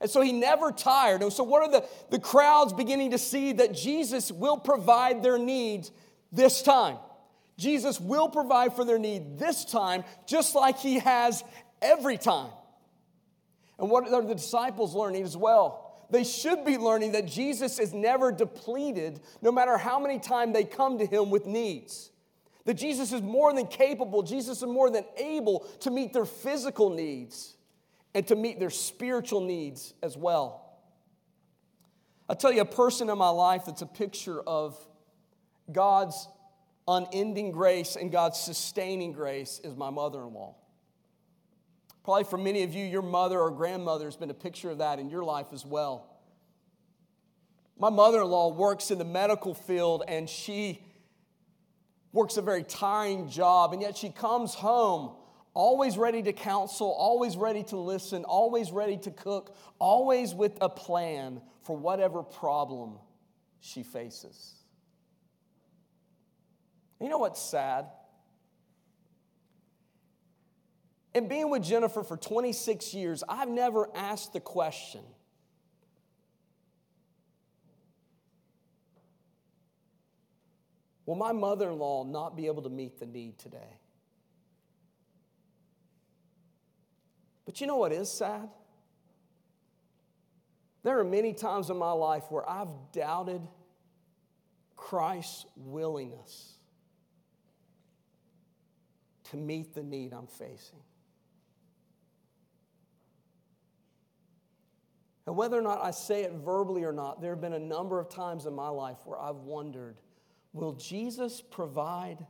And 0.00 0.10
so 0.10 0.22
he 0.22 0.32
never 0.32 0.72
tired. 0.72 1.22
And 1.22 1.32
so, 1.32 1.44
what 1.44 1.62
are 1.62 1.70
the, 1.70 1.84
the 2.10 2.18
crowds 2.18 2.72
beginning 2.72 3.12
to 3.12 3.18
see? 3.18 3.52
That 3.52 3.76
Jesus 3.76 4.32
will 4.32 4.56
provide 4.56 5.22
their 5.22 5.38
needs 5.38 5.92
this 6.32 6.62
time. 6.62 6.96
Jesus 7.58 8.00
will 8.00 8.28
provide 8.28 8.74
for 8.74 8.84
their 8.84 8.98
need 8.98 9.38
this 9.38 9.64
time, 9.64 10.04
just 10.26 10.54
like 10.54 10.78
he 10.78 10.98
has 10.98 11.42
every 11.80 12.18
time. 12.18 12.50
And 13.78 13.90
what 13.90 14.10
are 14.12 14.22
the 14.22 14.34
disciples 14.34 14.94
learning 14.94 15.24
as 15.24 15.36
well? 15.36 15.82
They 16.10 16.24
should 16.24 16.64
be 16.64 16.78
learning 16.78 17.12
that 17.12 17.26
Jesus 17.26 17.78
is 17.78 17.92
never 17.92 18.30
depleted, 18.30 19.20
no 19.42 19.50
matter 19.50 19.76
how 19.76 19.98
many 19.98 20.18
times 20.18 20.52
they 20.52 20.64
come 20.64 20.98
to 20.98 21.06
him 21.06 21.30
with 21.30 21.46
needs. 21.46 22.10
That 22.64 22.74
Jesus 22.74 23.12
is 23.12 23.22
more 23.22 23.52
than 23.52 23.66
capable, 23.66 24.22
Jesus 24.22 24.58
is 24.58 24.68
more 24.68 24.90
than 24.90 25.04
able 25.16 25.60
to 25.80 25.90
meet 25.90 26.12
their 26.12 26.24
physical 26.24 26.90
needs 26.90 27.56
and 28.14 28.26
to 28.28 28.36
meet 28.36 28.58
their 28.58 28.70
spiritual 28.70 29.40
needs 29.40 29.94
as 30.02 30.16
well. 30.16 30.62
I'll 32.28 32.36
tell 32.36 32.52
you 32.52 32.62
a 32.62 32.64
person 32.64 33.08
in 33.08 33.18
my 33.18 33.28
life 33.28 33.66
that's 33.66 33.82
a 33.82 33.86
picture 33.86 34.40
of 34.40 34.76
God's 35.70 36.28
unending 36.88 37.52
grace 37.52 37.96
and 37.96 38.12
God's 38.12 38.38
sustaining 38.38 39.12
grace 39.12 39.60
is 39.62 39.76
my 39.76 39.90
mother 39.90 40.20
in 40.22 40.32
law. 40.32 40.54
Probably 42.04 42.24
for 42.24 42.38
many 42.38 42.62
of 42.62 42.74
you, 42.74 42.84
your 42.84 43.02
mother 43.02 43.40
or 43.40 43.50
grandmother 43.50 44.04
has 44.04 44.16
been 44.16 44.30
a 44.30 44.34
picture 44.34 44.70
of 44.70 44.78
that 44.78 44.98
in 44.98 45.10
your 45.10 45.24
life 45.24 45.48
as 45.52 45.66
well. 45.66 46.06
My 47.78 47.90
mother 47.90 48.22
in 48.22 48.28
law 48.28 48.52
works 48.52 48.90
in 48.90 48.98
the 48.98 49.04
medical 49.04 49.54
field 49.54 50.04
and 50.06 50.30
she 50.30 50.80
works 52.12 52.36
a 52.36 52.42
very 52.42 52.64
tiring 52.64 53.28
job, 53.28 53.74
and 53.74 53.82
yet 53.82 53.96
she 53.96 54.08
comes 54.08 54.54
home 54.54 55.14
always 55.52 55.98
ready 55.98 56.22
to 56.22 56.32
counsel, 56.32 56.90
always 56.92 57.36
ready 57.36 57.62
to 57.64 57.76
listen, 57.76 58.24
always 58.24 58.70
ready 58.70 58.96
to 58.98 59.10
cook, 59.10 59.56
always 59.78 60.34
with 60.34 60.56
a 60.60 60.68
plan 60.68 61.40
for 61.62 61.76
whatever 61.76 62.22
problem 62.22 62.98
she 63.60 63.82
faces. 63.82 64.54
You 67.00 67.08
know 67.08 67.18
what's 67.18 67.40
sad? 67.40 67.86
In 71.14 71.28
being 71.28 71.50
with 71.50 71.62
Jennifer 71.62 72.02
for 72.02 72.16
26 72.16 72.92
years, 72.94 73.24
I've 73.28 73.48
never 73.48 73.88
asked 73.94 74.32
the 74.32 74.40
question 74.40 75.02
Will 81.06 81.14
my 81.14 81.30
mother 81.30 81.70
in 81.70 81.78
law 81.78 82.02
not 82.02 82.36
be 82.36 82.48
able 82.48 82.62
to 82.62 82.68
meet 82.68 82.98
the 82.98 83.06
need 83.06 83.38
today? 83.38 83.78
But 87.44 87.60
you 87.60 87.68
know 87.68 87.76
what 87.76 87.92
is 87.92 88.10
sad? 88.10 88.48
There 90.82 90.98
are 90.98 91.04
many 91.04 91.32
times 91.32 91.70
in 91.70 91.76
my 91.76 91.92
life 91.92 92.24
where 92.28 92.48
I've 92.48 92.74
doubted 92.92 93.40
Christ's 94.74 95.46
willingness 95.56 96.55
to 99.30 99.36
meet 99.36 99.74
the 99.74 99.82
need 99.82 100.12
I'm 100.12 100.26
facing. 100.26 100.80
And 105.26 105.36
whether 105.36 105.58
or 105.58 105.62
not 105.62 105.82
I 105.82 105.90
say 105.90 106.22
it 106.22 106.32
verbally 106.32 106.84
or 106.84 106.92
not, 106.92 107.20
there 107.20 107.30
have 107.30 107.40
been 107.40 107.54
a 107.54 107.58
number 107.58 107.98
of 107.98 108.08
times 108.08 108.46
in 108.46 108.54
my 108.54 108.68
life 108.68 108.98
where 109.04 109.18
I've 109.18 109.36
wondered 109.36 109.96
will 110.52 110.72
Jesus 110.72 111.42
provide 111.42 112.24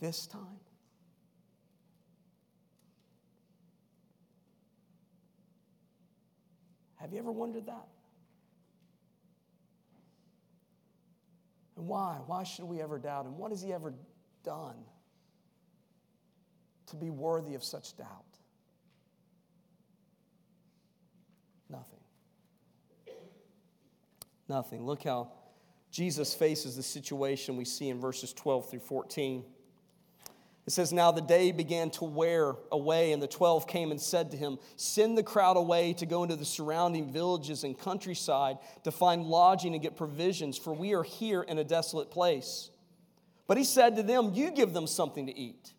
this 0.00 0.26
time? 0.26 0.58
Have 6.96 7.12
you 7.12 7.18
ever 7.18 7.30
wondered 7.30 7.66
that? 7.66 7.86
And 11.76 11.86
why? 11.86 12.18
Why 12.26 12.44
should 12.44 12.64
we 12.64 12.80
ever 12.80 12.98
doubt 12.98 13.26
him? 13.26 13.36
What 13.36 13.50
has 13.50 13.62
he 13.62 13.72
ever 13.72 13.92
done 14.42 14.76
to 16.94 17.04
be 17.04 17.10
worthy 17.10 17.54
of 17.54 17.64
such 17.64 17.96
doubt? 17.96 18.24
Nothing. 21.68 22.00
Nothing. 24.48 24.86
Look 24.86 25.04
how 25.04 25.32
Jesus 25.90 26.34
faces 26.34 26.76
the 26.76 26.82
situation 26.82 27.56
we 27.56 27.64
see 27.64 27.88
in 27.88 28.00
verses 28.00 28.32
12 28.32 28.70
through 28.70 28.80
14. 28.80 29.44
It 30.66 30.72
says, 30.72 30.92
Now 30.92 31.10
the 31.10 31.20
day 31.20 31.52
began 31.52 31.90
to 31.90 32.04
wear 32.04 32.54
away, 32.72 33.12
and 33.12 33.22
the 33.22 33.28
twelve 33.28 33.66
came 33.66 33.90
and 33.90 34.00
said 34.00 34.30
to 34.30 34.36
him, 34.36 34.58
Send 34.76 35.18
the 35.18 35.22
crowd 35.22 35.56
away 35.56 35.92
to 35.94 36.06
go 36.06 36.22
into 36.22 36.36
the 36.36 36.44
surrounding 36.44 37.12
villages 37.12 37.64
and 37.64 37.78
countryside 37.78 38.56
to 38.84 38.90
find 38.90 39.24
lodging 39.24 39.74
and 39.74 39.82
get 39.82 39.96
provisions, 39.96 40.56
for 40.56 40.72
we 40.72 40.94
are 40.94 41.02
here 41.02 41.42
in 41.42 41.58
a 41.58 41.64
desolate 41.64 42.10
place. 42.10 42.70
But 43.46 43.58
he 43.58 43.64
said 43.64 43.96
to 43.96 44.02
them, 44.02 44.30
You 44.32 44.50
give 44.50 44.72
them 44.72 44.86
something 44.86 45.26
to 45.26 45.36
eat. 45.36 45.74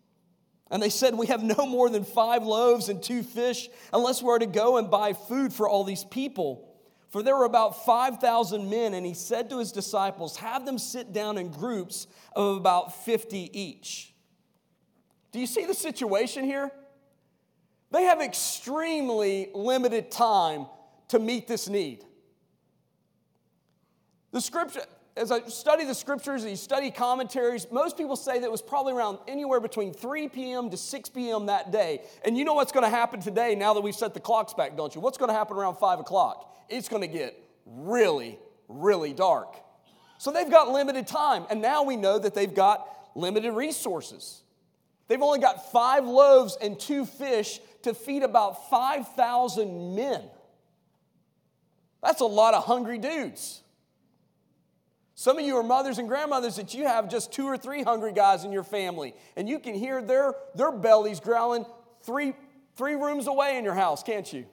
And 0.71 0.82
they 0.82 0.89
said, 0.89 1.15
We 1.15 1.28
have 1.28 1.43
no 1.43 1.65
more 1.65 1.89
than 1.89 2.04
five 2.04 2.43
loaves 2.43 2.89
and 2.89 3.01
two 3.01 3.23
fish, 3.23 3.69
unless 3.93 4.21
we 4.21 4.30
are 4.30 4.39
to 4.39 4.45
go 4.45 4.78
and 4.78 4.89
buy 4.89 5.13
food 5.13 5.54
for 5.54 5.69
all 5.69 5.84
these 5.84 6.04
people. 6.04 6.71
For 7.10 7.23
there 7.23 7.36
were 7.36 7.45
about 7.45 7.86
5,000 7.86 8.69
men, 8.69 8.93
and 8.93 9.06
he 9.06 9.13
said 9.13 9.49
to 9.51 9.60
his 9.60 9.71
disciples, 9.71 10.38
Have 10.38 10.65
them 10.65 10.78
sit 10.78 11.13
down 11.13 11.38
in 11.38 11.49
groups 11.49 12.08
of 12.36 12.58
about 12.58 13.06
50 13.06 13.58
each. 13.58 14.13
Do 15.32 15.39
you 15.39 15.47
see 15.47 15.65
the 15.65 15.73
situation 15.73 16.43
here? 16.45 16.71
They 17.91 18.04
have 18.04 18.21
extremely 18.21 19.49
limited 19.54 20.12
time 20.12 20.65
to 21.10 21.19
meet 21.19 21.47
this 21.47 21.69
need. 21.69 22.04
The 24.32 24.41
scripture, 24.41 24.82
as 25.17 25.32
I 25.32 25.41
study 25.43 25.86
the 25.86 25.95
scriptures 25.95 26.41
and 26.41 26.51
you 26.51 26.58
study 26.58 26.91
commentaries, 26.91 27.67
most 27.71 27.97
people 27.97 28.17
say 28.17 28.39
that 28.39 28.45
it 28.45 28.51
was 28.51 28.62
probably 28.62 28.93
around 28.93 29.19
anywhere 29.28 29.62
between 29.62 29.93
3 29.93 30.28
p.m. 30.28 30.69
to 30.69 30.78
6 30.78 31.10
p.m. 31.10 31.45
that 31.45 31.71
day. 31.71 32.01
And 32.25 32.38
you 32.38 32.43
know 32.43 32.54
what's 32.54 32.73
going 32.73 32.84
to 32.84 32.89
happen 32.89 33.21
today 33.21 33.56
now 33.56 33.73
that 33.73 33.82
we've 33.82 33.95
set 33.95 34.13
the 34.13 34.19
clocks 34.19 34.54
back, 34.54 34.75
don't 34.75 34.93
you? 34.93 34.99
What's 34.99 35.17
going 35.17 35.30
to 35.30 35.36
happen 35.36 35.56
around 35.56 35.78
5 35.78 35.99
o'clock? 35.99 36.54
It's 36.67 36.89
going 36.89 37.01
to 37.01 37.08
get 37.08 37.41
really, 37.65 38.38
really 38.67 39.13
dark. 39.13 39.56
So 40.17 40.32
they've 40.32 40.51
got 40.51 40.69
limited 40.69 41.08
time. 41.08 41.45
And 41.49 41.62
now 41.62 41.84
we 41.84 41.95
know 41.95 42.19
that 42.19 42.34
they've 42.34 42.54
got 42.54 42.86
limited 43.15 43.54
resources. 43.54 44.41
They've 45.08 45.21
only 45.21 45.39
got 45.39 45.71
five 45.71 46.06
loaves 46.06 46.58
and 46.62 46.78
two 46.78 47.06
fish 47.06 47.62
to 47.84 47.93
feed 47.93 48.23
about 48.23 48.69
5,000 48.69 49.95
men. 49.95 50.23
That's 52.04 52.21
a 52.21 52.25
lot 52.25 52.54
of 52.54 52.65
hungry 52.65 52.97
dudes. 52.97 53.62
Some 55.15 55.39
of 55.39 55.45
you 55.45 55.56
are 55.56 55.63
mothers 55.63 55.97
and 55.97 56.10
grandmothers 56.10 56.58
that 56.58 56.73
you 56.73 56.86
have 56.86 57.10
just 57.10 57.32
two 57.32 57.45
or 57.45 57.58
three 57.58 57.84
hungry 57.84 58.12
guys 58.12 58.43
in 58.43 58.51
your 58.51 58.65
family, 58.65 59.15
and 59.38 59.47
you 59.47 59.60
can 59.60 59.73
hear 59.73 60.01
their, 60.01 60.36
their 60.56 60.73
bellies 60.73 61.21
growling 61.21 61.65
three, 62.04 62.34
three 62.75 62.95
rooms 62.95 63.28
away 63.28 63.58
in 63.58 63.63
your 63.63 63.73
house, 63.73 64.04
can't 64.04 64.32
you? 64.32 64.45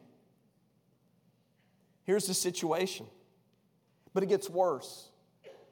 Here's 2.04 2.26
the 2.26 2.34
situation. 2.34 3.06
But 4.14 4.22
it 4.22 4.28
gets 4.28 4.48
worse. 4.48 5.08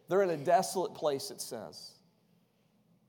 They're 0.09 0.23
in 0.23 0.31
a 0.31 0.37
desolate 0.37 0.95
place, 0.95 1.31
it 1.31 1.41
says. 1.41 1.93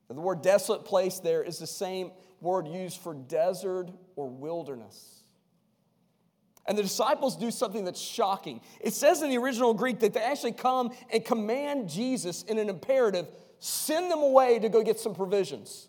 And 0.08 0.18
the 0.18 0.22
word 0.22 0.44
desolate 0.44 0.86
place 0.86 1.20
there 1.20 1.42
is 1.42 1.58
the 1.58 1.68
same 1.68 2.12
word 2.42 2.68
used 2.68 3.00
for 3.00 3.14
desert 3.14 3.90
or 4.16 4.30
wilderness. 4.30 5.21
And 6.66 6.78
the 6.78 6.84
disciples 6.84 7.36
do 7.36 7.50
something 7.50 7.84
that's 7.84 8.00
shocking. 8.00 8.62
It 8.80 8.94
says 8.94 9.22
in 9.22 9.30
the 9.30 9.38
original 9.38 9.74
Greek 9.74 10.00
that 10.00 10.14
they 10.14 10.22
actually 10.22 10.52
come 10.52 10.92
and 11.12 11.26
command 11.26 11.90
Jesus 11.90 12.44
in 12.44 12.58
an 12.58 12.70
imperative 12.70 13.28
send 13.64 14.10
them 14.10 14.20
away 14.20 14.58
to 14.58 14.70
go 14.70 14.82
get 14.82 15.00
some 15.00 15.14
provisions. 15.14 15.88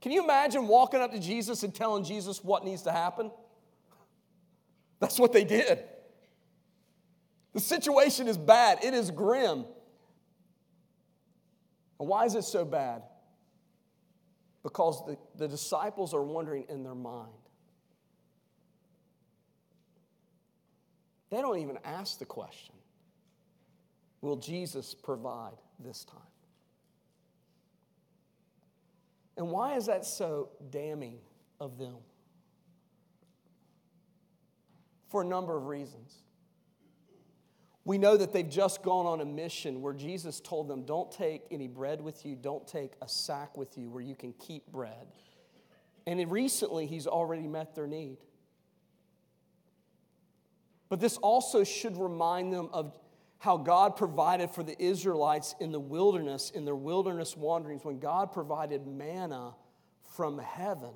Can 0.00 0.12
you 0.12 0.22
imagine 0.22 0.68
walking 0.68 1.00
up 1.00 1.10
to 1.10 1.18
Jesus 1.18 1.64
and 1.64 1.74
telling 1.74 2.04
Jesus 2.04 2.42
what 2.42 2.64
needs 2.64 2.82
to 2.82 2.92
happen? 2.92 3.32
That's 5.00 5.18
what 5.18 5.32
they 5.32 5.44
did. 5.44 5.82
The 7.52 7.60
situation 7.60 8.28
is 8.28 8.38
bad, 8.38 8.84
it 8.84 8.94
is 8.94 9.10
grim. 9.10 9.64
And 11.98 12.08
why 12.08 12.26
is 12.26 12.36
it 12.36 12.44
so 12.44 12.64
bad? 12.64 13.02
Because 14.62 15.04
the, 15.06 15.18
the 15.36 15.48
disciples 15.48 16.14
are 16.14 16.22
wondering 16.22 16.64
in 16.68 16.84
their 16.84 16.94
mind 16.94 17.32
They 21.34 21.40
don't 21.40 21.58
even 21.58 21.78
ask 21.84 22.20
the 22.20 22.24
question 22.24 22.76
Will 24.20 24.36
Jesus 24.36 24.94
provide 24.94 25.56
this 25.80 26.04
time? 26.04 26.20
And 29.36 29.50
why 29.50 29.74
is 29.74 29.86
that 29.86 30.04
so 30.04 30.50
damning 30.70 31.18
of 31.58 31.76
them? 31.76 31.96
For 35.08 35.22
a 35.22 35.24
number 35.24 35.56
of 35.56 35.66
reasons. 35.66 36.22
We 37.84 37.98
know 37.98 38.16
that 38.16 38.32
they've 38.32 38.48
just 38.48 38.84
gone 38.84 39.06
on 39.06 39.20
a 39.20 39.24
mission 39.24 39.82
where 39.82 39.92
Jesus 39.92 40.38
told 40.38 40.68
them, 40.68 40.84
Don't 40.84 41.10
take 41.10 41.42
any 41.50 41.66
bread 41.66 42.00
with 42.00 42.24
you, 42.24 42.36
don't 42.36 42.64
take 42.68 42.92
a 43.02 43.08
sack 43.08 43.56
with 43.56 43.76
you 43.76 43.90
where 43.90 44.02
you 44.02 44.14
can 44.14 44.34
keep 44.34 44.70
bread. 44.70 45.08
And 46.06 46.30
recently, 46.30 46.86
he's 46.86 47.08
already 47.08 47.48
met 47.48 47.74
their 47.74 47.88
need. 47.88 48.18
But 50.94 51.00
this 51.00 51.16
also 51.16 51.64
should 51.64 51.96
remind 51.96 52.52
them 52.52 52.68
of 52.72 52.96
how 53.38 53.56
God 53.56 53.96
provided 53.96 54.52
for 54.52 54.62
the 54.62 54.80
Israelites 54.80 55.56
in 55.58 55.72
the 55.72 55.80
wilderness, 55.80 56.50
in 56.50 56.64
their 56.64 56.76
wilderness 56.76 57.36
wanderings, 57.36 57.84
when 57.84 57.98
God 57.98 58.30
provided 58.30 58.86
manna 58.86 59.56
from 60.14 60.38
heaven 60.38 60.92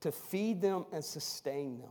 to 0.00 0.10
feed 0.10 0.60
them 0.60 0.84
and 0.92 1.04
sustain 1.04 1.78
them. 1.78 1.90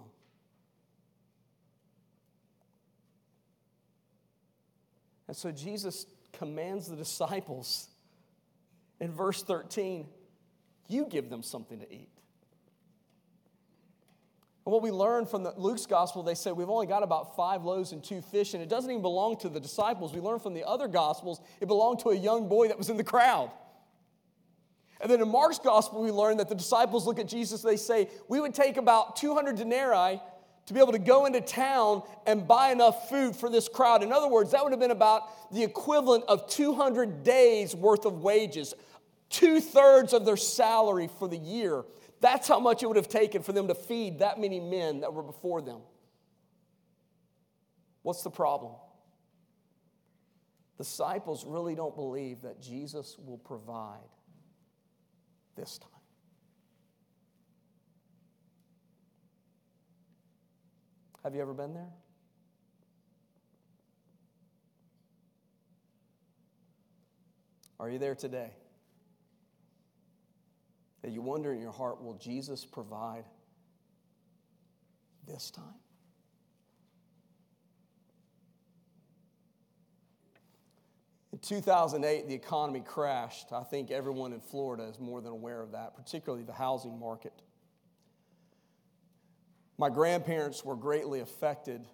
And 5.29 5.37
so 5.37 5.49
Jesus 5.49 6.07
commands 6.33 6.89
the 6.89 6.97
disciples 6.97 7.87
in 8.99 9.13
verse 9.13 9.43
13 9.43 10.09
you 10.89 11.05
give 11.05 11.29
them 11.29 11.41
something 11.41 11.79
to 11.79 11.89
eat. 11.89 12.18
And 14.65 14.73
what 14.73 14.81
we 14.81 14.91
learn 14.91 15.25
from 15.25 15.43
the, 15.43 15.53
Luke's 15.57 15.85
gospel, 15.85 16.21
they 16.21 16.35
say 16.35 16.51
we've 16.51 16.69
only 16.69 16.85
got 16.85 17.01
about 17.01 17.35
five 17.35 17.63
loaves 17.63 17.91
and 17.91 18.03
two 18.03 18.21
fish, 18.21 18.53
and 18.53 18.61
it 18.61 18.69
doesn't 18.69 18.89
even 18.89 19.01
belong 19.01 19.37
to 19.37 19.49
the 19.49 19.59
disciples. 19.59 20.13
We 20.13 20.19
learn 20.19 20.39
from 20.39 20.53
the 20.53 20.67
other 20.67 20.87
gospels 20.87 21.41
it 21.61 21.67
belonged 21.67 21.99
to 21.99 22.09
a 22.09 22.15
young 22.15 22.47
boy 22.49 22.67
that 22.67 22.77
was 22.77 22.89
in 22.89 22.97
the 22.97 23.03
crowd. 23.03 23.51
And 25.01 25.09
then 25.09 25.21
in 25.21 25.29
Mark's 25.29 25.59
gospel, 25.59 26.03
we 26.03 26.11
learn 26.11 26.37
that 26.37 26.49
the 26.49 26.55
disciples 26.55 27.07
look 27.07 27.19
at 27.19 27.27
Jesus, 27.27 27.61
they 27.61 27.77
say, 27.77 28.09
We 28.27 28.41
would 28.41 28.53
take 28.53 28.77
about 28.77 29.15
200 29.15 29.55
denarii 29.55 30.19
to 30.65 30.73
be 30.73 30.79
able 30.79 30.91
to 30.91 30.99
go 30.99 31.25
into 31.25 31.41
town 31.41 32.03
and 32.27 32.47
buy 32.47 32.71
enough 32.71 33.09
food 33.09 33.35
for 33.35 33.49
this 33.49 33.67
crowd. 33.67 34.03
In 34.03 34.11
other 34.11 34.27
words, 34.27 34.51
that 34.51 34.63
would 34.63 34.71
have 34.71 34.79
been 34.79 34.91
about 34.91 35.51
the 35.51 35.63
equivalent 35.63 36.25
of 36.27 36.47
200 36.47 37.23
days 37.23 37.75
worth 37.75 38.05
of 38.05 38.21
wages, 38.21 38.75
two 39.31 39.61
thirds 39.61 40.13
of 40.13 40.25
their 40.25 40.37
salary 40.37 41.09
for 41.17 41.27
the 41.27 41.37
year. 41.37 41.85
That's 42.21 42.47
how 42.47 42.59
much 42.59 42.83
it 42.83 42.87
would 42.87 42.97
have 42.97 43.07
taken 43.07 43.43
for 43.43 43.53
them 43.53 43.67
to 43.67 43.75
feed 43.75 44.19
that 44.19 44.39
many 44.39 44.59
men 44.59 45.01
that 45.01 45.13
were 45.13 45.23
before 45.23 45.61
them. 45.61 45.79
What's 48.01 48.23
the 48.23 48.29
problem? 48.29 48.73
Disciples 50.77 51.45
really 51.45 51.75
don't 51.75 51.95
believe 51.95 52.41
that 52.41 52.61
Jesus 52.61 53.17
will 53.17 53.37
provide 53.37 53.97
this 55.55 55.77
time. 55.77 55.89
Have 61.23 61.35
you 61.35 61.41
ever 61.41 61.53
been 61.53 61.73
there? 61.73 61.91
Are 67.79 67.89
you 67.89 67.99
there 67.99 68.15
today? 68.15 68.51
That 71.01 71.11
you 71.11 71.21
wonder 71.21 71.53
in 71.53 71.61
your 71.61 71.71
heart, 71.71 72.03
will 72.03 72.15
Jesus 72.15 72.65
provide 72.65 73.23
this 75.27 75.49
time? 75.51 75.63
In 81.31 81.39
2008, 81.39 82.27
the 82.27 82.33
economy 82.33 82.81
crashed. 82.81 83.53
I 83.53 83.63
think 83.63 83.91
everyone 83.91 84.33
in 84.33 84.41
Florida 84.41 84.83
is 84.83 84.99
more 84.99 85.21
than 85.21 85.31
aware 85.31 85.61
of 85.61 85.71
that, 85.71 85.95
particularly 85.95 86.43
the 86.43 86.53
housing 86.53 86.99
market. 86.99 87.33
My 89.77 89.89
grandparents 89.89 90.65
were 90.65 90.75
greatly 90.75 91.21
affected 91.21 91.85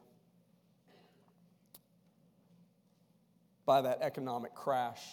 by 3.65 3.81
that 3.81 3.99
economic 4.01 4.55
crash. 4.55 5.03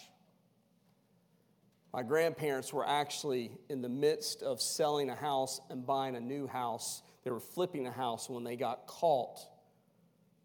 My 1.93 2.01
grandparents 2.01 2.73
were 2.73 2.87
actually 2.87 3.51
in 3.69 3.83
the 3.83 3.89
midst 3.89 4.41
of 4.41 4.59
selling 4.59 5.11
a 5.11 5.15
house 5.15 5.61
and 5.69 5.85
buying 5.85 6.15
a 6.15 6.19
new 6.19 6.47
house. 6.47 7.03
They 7.23 7.29
were 7.29 7.39
flipping 7.39 7.85
a 7.85 7.91
house 7.91 8.27
when 8.29 8.43
they 8.43 8.55
got 8.55 8.87
caught 8.87 9.39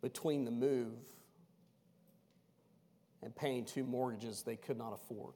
between 0.02 0.44
the 0.44 0.50
move 0.50 0.92
and 3.22 3.34
paying 3.34 3.64
two 3.64 3.84
mortgages 3.84 4.42
they 4.42 4.56
could 4.56 4.76
not 4.76 4.92
afford. 4.92 5.34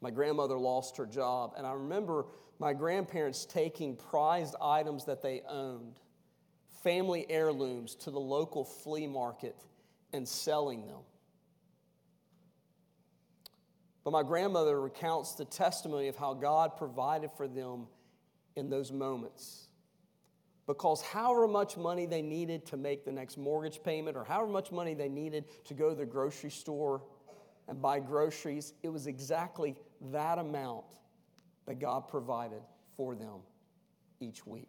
My 0.00 0.10
grandmother 0.10 0.56
lost 0.56 0.96
her 0.96 1.04
job, 1.04 1.54
and 1.58 1.66
I 1.66 1.72
remember 1.72 2.26
my 2.58 2.72
grandparents 2.72 3.44
taking 3.44 3.96
prized 3.96 4.54
items 4.62 5.04
that 5.06 5.20
they 5.20 5.42
owned, 5.48 5.98
family 6.82 7.26
heirlooms, 7.28 7.96
to 7.96 8.10
the 8.10 8.20
local 8.20 8.64
flea 8.64 9.06
market 9.06 9.56
and 10.12 10.26
selling 10.26 10.86
them. 10.86 11.00
But 14.04 14.12
my 14.12 14.22
grandmother 14.22 14.80
recounts 14.80 15.34
the 15.34 15.44
testimony 15.44 16.08
of 16.08 16.16
how 16.16 16.34
God 16.34 16.76
provided 16.76 17.30
for 17.32 17.46
them 17.46 17.86
in 18.56 18.70
those 18.70 18.90
moments. 18.90 19.68
Because 20.66 21.02
however 21.02 21.46
much 21.48 21.76
money 21.76 22.06
they 22.06 22.22
needed 22.22 22.64
to 22.66 22.76
make 22.76 23.04
the 23.04 23.12
next 23.12 23.36
mortgage 23.36 23.82
payment, 23.82 24.16
or 24.16 24.24
however 24.24 24.50
much 24.50 24.70
money 24.72 24.94
they 24.94 25.08
needed 25.08 25.44
to 25.64 25.74
go 25.74 25.90
to 25.90 25.94
the 25.94 26.06
grocery 26.06 26.50
store 26.50 27.02
and 27.68 27.82
buy 27.82 28.00
groceries, 28.00 28.72
it 28.82 28.88
was 28.88 29.06
exactly 29.06 29.74
that 30.12 30.38
amount 30.38 30.84
that 31.66 31.78
God 31.78 32.08
provided 32.08 32.62
for 32.96 33.14
them 33.14 33.40
each 34.20 34.46
week. 34.46 34.68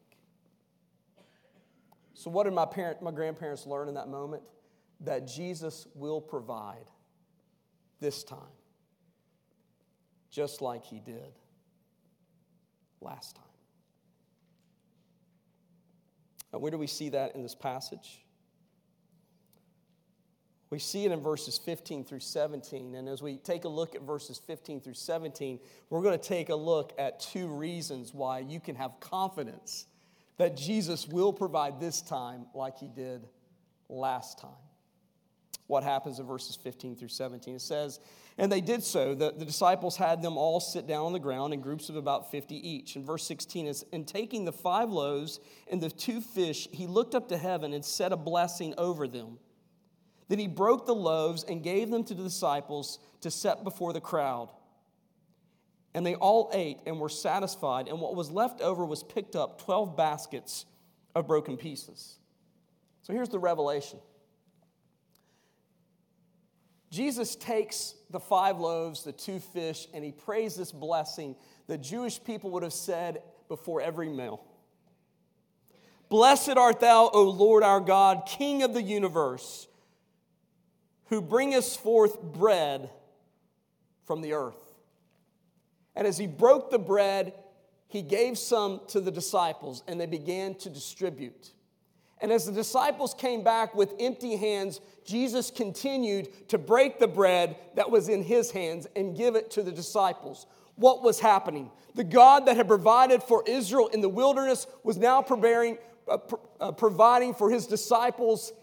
So, 2.13 2.29
what 2.29 2.43
did 2.43 2.53
my, 2.53 2.65
parent, 2.65 3.01
my 3.01 3.11
grandparents 3.11 3.65
learn 3.65 3.87
in 3.87 3.95
that 3.95 4.07
moment? 4.07 4.43
That 5.01 5.25
Jesus 5.25 5.87
will 5.95 6.21
provide 6.21 6.85
this 7.99 8.23
time 8.23 8.39
just 10.31 10.61
like 10.61 10.85
he 10.85 10.99
did 10.99 11.37
last 13.01 13.35
time. 13.35 13.45
Now, 16.51 16.59
where 16.59 16.71
do 16.71 16.77
we 16.77 16.87
see 16.87 17.09
that 17.09 17.35
in 17.35 17.43
this 17.43 17.55
passage? 17.55 18.25
We 20.69 20.79
see 20.79 21.03
it 21.03 21.11
in 21.11 21.19
verses 21.19 21.57
15 21.57 22.05
through 22.05 22.21
17. 22.21 22.95
And 22.95 23.09
as 23.09 23.21
we 23.21 23.37
take 23.37 23.65
a 23.65 23.69
look 23.69 23.93
at 23.93 24.03
verses 24.03 24.37
15 24.37 24.79
through 24.79 24.93
17, 24.93 25.59
we're 25.89 26.01
going 26.01 26.17
to 26.17 26.25
take 26.25 26.49
a 26.49 26.55
look 26.55 26.93
at 26.97 27.19
two 27.19 27.47
reasons 27.47 28.13
why 28.13 28.39
you 28.39 28.61
can 28.61 28.75
have 28.75 28.99
confidence 29.01 29.85
that 30.37 30.55
Jesus 30.55 31.07
will 31.07 31.33
provide 31.33 31.79
this 31.79 32.01
time 32.01 32.45
like 32.55 32.77
he 32.77 32.87
did 32.87 33.27
last 33.89 34.39
time. 34.39 34.51
What 35.71 35.83
happens 35.83 36.19
in 36.19 36.25
verses 36.25 36.57
15 36.57 36.97
through 36.97 37.07
17? 37.07 37.55
It 37.55 37.61
says, 37.61 38.01
and 38.37 38.51
they 38.51 38.59
did 38.59 38.83
so. 38.83 39.15
The, 39.15 39.31
the 39.31 39.45
disciples 39.45 39.95
had 39.95 40.21
them 40.21 40.37
all 40.37 40.59
sit 40.59 40.85
down 40.85 41.05
on 41.05 41.13
the 41.13 41.19
ground 41.19 41.53
in 41.53 41.61
groups 41.61 41.87
of 41.87 41.95
about 41.95 42.29
50 42.29 42.55
each. 42.55 42.97
And 42.97 43.05
verse 43.05 43.23
16 43.23 43.67
is 43.67 43.85
And 43.93 44.05
taking 44.05 44.43
the 44.43 44.51
five 44.51 44.89
loaves 44.89 45.39
and 45.71 45.79
the 45.79 45.89
two 45.89 46.19
fish, 46.19 46.67
he 46.73 46.87
looked 46.87 47.15
up 47.15 47.29
to 47.29 47.37
heaven 47.37 47.71
and 47.71 47.85
said 47.85 48.11
a 48.11 48.17
blessing 48.17 48.73
over 48.77 49.07
them. 49.07 49.39
Then 50.27 50.39
he 50.39 50.47
broke 50.47 50.87
the 50.87 50.93
loaves 50.93 51.45
and 51.45 51.63
gave 51.63 51.89
them 51.89 52.03
to 52.03 52.13
the 52.13 52.23
disciples 52.23 52.99
to 53.21 53.31
set 53.31 53.63
before 53.63 53.93
the 53.93 54.01
crowd. 54.01 54.49
And 55.93 56.05
they 56.05 56.15
all 56.15 56.51
ate 56.53 56.79
and 56.85 56.99
were 56.99 57.07
satisfied, 57.07 57.87
and 57.87 58.01
what 58.01 58.13
was 58.13 58.29
left 58.29 58.59
over 58.59 58.85
was 58.85 59.03
picked 59.03 59.37
up 59.37 59.61
12 59.61 59.95
baskets 59.95 60.65
of 61.15 61.27
broken 61.27 61.55
pieces. 61.55 62.17
So 63.03 63.13
here's 63.13 63.29
the 63.29 63.39
revelation 63.39 63.99
Jesus 66.91 67.37
takes 67.37 67.95
the 68.09 68.19
five 68.19 68.59
loaves, 68.59 69.03
the 69.03 69.13
two 69.13 69.39
fish, 69.39 69.87
and 69.93 70.03
he 70.03 70.11
prays 70.11 70.55
this 70.55 70.71
blessing 70.71 71.35
the 71.67 71.77
Jewish 71.77 72.21
people 72.21 72.51
would 72.51 72.63
have 72.63 72.73
said 72.73 73.21
before 73.47 73.81
every 73.81 74.09
meal. 74.09 74.43
Blessed 76.09 76.57
art 76.57 76.81
thou, 76.81 77.09
O 77.13 77.23
Lord 77.23 77.63
our 77.63 77.79
God, 77.79 78.23
King 78.27 78.63
of 78.63 78.73
the 78.73 78.81
universe, 78.81 79.69
who 81.05 81.21
bringest 81.21 81.79
forth 81.79 82.21
bread 82.21 82.89
from 84.05 84.19
the 84.19 84.33
earth. 84.33 84.73
And 85.95 86.05
as 86.05 86.17
he 86.17 86.27
broke 86.27 86.71
the 86.71 86.79
bread, 86.79 87.33
he 87.87 88.01
gave 88.01 88.37
some 88.37 88.81
to 88.89 88.99
the 88.99 89.11
disciples, 89.11 89.83
and 89.87 89.99
they 89.99 90.05
began 90.05 90.55
to 90.55 90.69
distribute. 90.69 91.51
And 92.21 92.31
as 92.31 92.45
the 92.45 92.51
disciples 92.51 93.15
came 93.15 93.43
back 93.43 93.73
with 93.73 93.93
empty 93.99 94.35
hands, 94.35 94.79
Jesus 95.03 95.49
continued 95.49 96.47
to 96.49 96.57
break 96.59 96.99
the 96.99 97.07
bread 97.07 97.55
that 97.75 97.89
was 97.89 98.09
in 98.09 98.23
his 98.23 98.51
hands 98.51 98.87
and 98.95 99.17
give 99.17 99.35
it 99.35 99.49
to 99.51 99.63
the 99.63 99.71
disciples. 99.71 100.45
What 100.75 101.01
was 101.01 101.19
happening? 101.19 101.71
The 101.95 102.03
God 102.03 102.45
that 102.45 102.57
had 102.57 102.67
provided 102.67 103.23
for 103.23 103.43
Israel 103.47 103.87
in 103.87 104.01
the 104.01 104.09
wilderness 104.09 104.67
was 104.83 104.97
now 104.97 105.21
preparing, 105.21 105.79
uh, 106.07 106.19
uh, 106.59 106.71
providing 106.71 107.33
for 107.33 107.49
his 107.49 107.65
disciples 107.65 108.53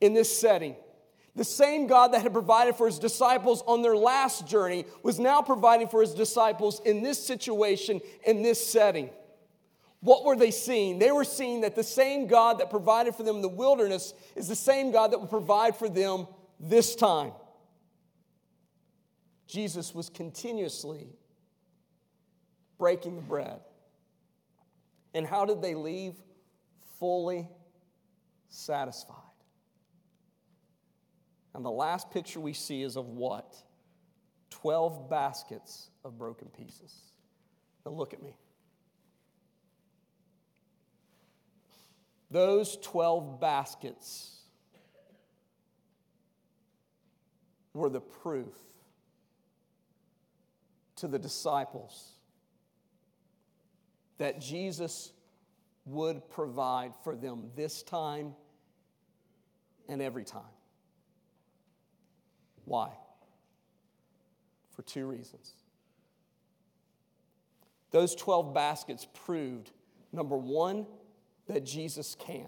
in 0.00 0.14
this 0.14 0.38
setting. 0.38 0.76
The 1.34 1.44
same 1.44 1.86
God 1.86 2.12
that 2.12 2.22
had 2.22 2.32
provided 2.32 2.76
for 2.76 2.86
his 2.86 2.98
disciples 2.98 3.62
on 3.66 3.82
their 3.82 3.96
last 3.96 4.46
journey 4.46 4.86
was 5.02 5.18
now 5.18 5.42
providing 5.42 5.88
for 5.88 6.00
his 6.00 6.14
disciples 6.14 6.80
in 6.84 7.02
this 7.02 7.24
situation, 7.24 8.00
in 8.24 8.42
this 8.42 8.64
setting. 8.64 9.10
What 10.00 10.24
were 10.24 10.36
they 10.36 10.50
seeing? 10.50 10.98
They 10.98 11.10
were 11.10 11.24
seeing 11.24 11.62
that 11.62 11.74
the 11.74 11.82
same 11.82 12.28
God 12.28 12.60
that 12.60 12.70
provided 12.70 13.14
for 13.14 13.24
them 13.24 13.36
in 13.36 13.42
the 13.42 13.48
wilderness 13.48 14.14
is 14.36 14.46
the 14.46 14.56
same 14.56 14.92
God 14.92 15.10
that 15.12 15.18
will 15.18 15.26
provide 15.26 15.76
for 15.76 15.88
them 15.88 16.26
this 16.60 16.94
time. 16.94 17.32
Jesus 19.46 19.94
was 19.94 20.08
continuously 20.08 21.08
breaking 22.78 23.16
the 23.16 23.22
bread. 23.22 23.60
And 25.14 25.26
how 25.26 25.44
did 25.44 25.62
they 25.62 25.74
leave? 25.74 26.14
Fully 27.00 27.48
satisfied. 28.48 29.16
And 31.54 31.64
the 31.64 31.70
last 31.70 32.10
picture 32.10 32.38
we 32.38 32.52
see 32.52 32.82
is 32.82 32.96
of 32.96 33.06
what? 33.06 33.56
12 34.50 35.10
baskets 35.10 35.90
of 36.04 36.18
broken 36.18 36.48
pieces. 36.48 36.94
Now 37.84 37.92
look 37.92 38.12
at 38.12 38.22
me. 38.22 38.36
Those 42.30 42.76
12 42.82 43.40
baskets 43.40 44.38
were 47.72 47.88
the 47.88 48.00
proof 48.00 48.54
to 50.96 51.08
the 51.08 51.18
disciples 51.18 52.12
that 54.18 54.40
Jesus 54.40 55.12
would 55.86 56.28
provide 56.28 56.92
for 57.02 57.16
them 57.16 57.50
this 57.56 57.82
time 57.82 58.34
and 59.88 60.02
every 60.02 60.24
time. 60.24 60.42
Why? 62.64 62.90
For 64.74 64.82
two 64.82 65.06
reasons. 65.06 65.54
Those 67.90 68.14
12 68.14 68.52
baskets 68.52 69.06
proved 69.24 69.70
number 70.12 70.36
one, 70.36 70.86
that 71.48 71.64
Jesus 71.64 72.14
can. 72.14 72.46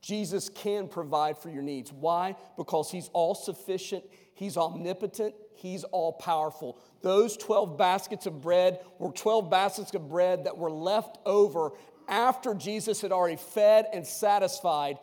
Jesus 0.00 0.48
can 0.48 0.88
provide 0.88 1.36
for 1.36 1.50
your 1.50 1.62
needs. 1.62 1.92
Why? 1.92 2.34
Because 2.56 2.90
He's 2.90 3.10
all 3.12 3.34
sufficient, 3.34 4.04
He's 4.34 4.56
omnipotent, 4.56 5.34
He's 5.54 5.84
all 5.84 6.12
powerful. 6.12 6.78
Those 7.02 7.36
12 7.36 7.76
baskets 7.76 8.24
of 8.26 8.40
bread 8.40 8.80
were 8.98 9.12
12 9.12 9.50
baskets 9.50 9.94
of 9.94 10.08
bread 10.08 10.44
that 10.44 10.56
were 10.56 10.70
left 10.70 11.18
over 11.26 11.72
after 12.08 12.54
Jesus 12.54 13.02
had 13.02 13.12
already 13.12 13.36
fed 13.36 13.86
and 13.92 14.06
satisfied 14.06 14.98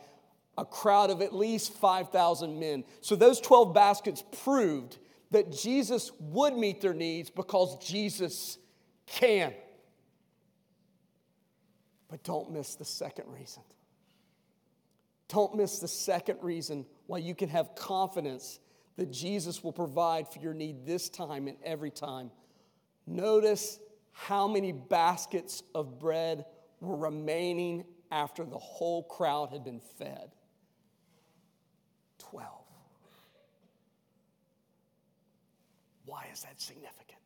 a 0.58 0.66
crowd 0.66 1.10
of 1.10 1.22
at 1.22 1.36
least 1.36 1.74
5,000 1.74 2.60
men. 2.60 2.84
So 3.02 3.16
those 3.16 3.40
12 3.42 3.74
baskets 3.74 4.24
proved 4.44 4.98
that 5.32 5.52
Jesus 5.52 6.12
would 6.20 6.56
meet 6.56 6.82
their 6.82 6.94
needs 6.94 7.30
because 7.30 7.78
Jesus 7.86 8.58
can. 9.06 9.54
But 12.16 12.24
don't 12.24 12.50
miss 12.52 12.76
the 12.76 12.86
second 12.86 13.26
reason. 13.28 13.62
Don't 15.28 15.54
miss 15.54 15.80
the 15.80 15.88
second 15.90 16.38
reason 16.42 16.86
why 17.08 17.18
you 17.18 17.36
can 17.36 17.50
have 17.50 17.76
confidence 17.76 18.62
that 18.96 19.12
Jesus 19.12 19.62
will 19.62 19.74
provide 19.74 20.30
for 20.30 20.40
your 20.40 20.54
need 20.54 20.86
this 20.86 21.10
time 21.10 21.50
and 21.50 21.58
every 21.62 21.92
time. 21.92 22.32
Notice 23.06 23.80
how 24.14 24.48
many 24.48 24.72
baskets 24.72 25.62
of 25.76 26.00
bread 26.00 26.46
were 26.80 26.96
remaining 26.96 27.84
after 28.10 28.46
the 28.46 28.60
whole 28.60 29.04
crowd 29.04 29.50
had 29.50 29.66
been 29.66 29.82
fed 29.98 30.32
12. 32.20 32.50
Why 36.06 36.30
is 36.32 36.44
that 36.44 36.62
significant? 36.62 37.20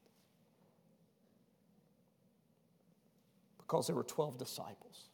Because 3.69 3.85
there 3.85 3.95
were 3.95 4.03
12 4.03 4.39
disciples. 4.39 5.09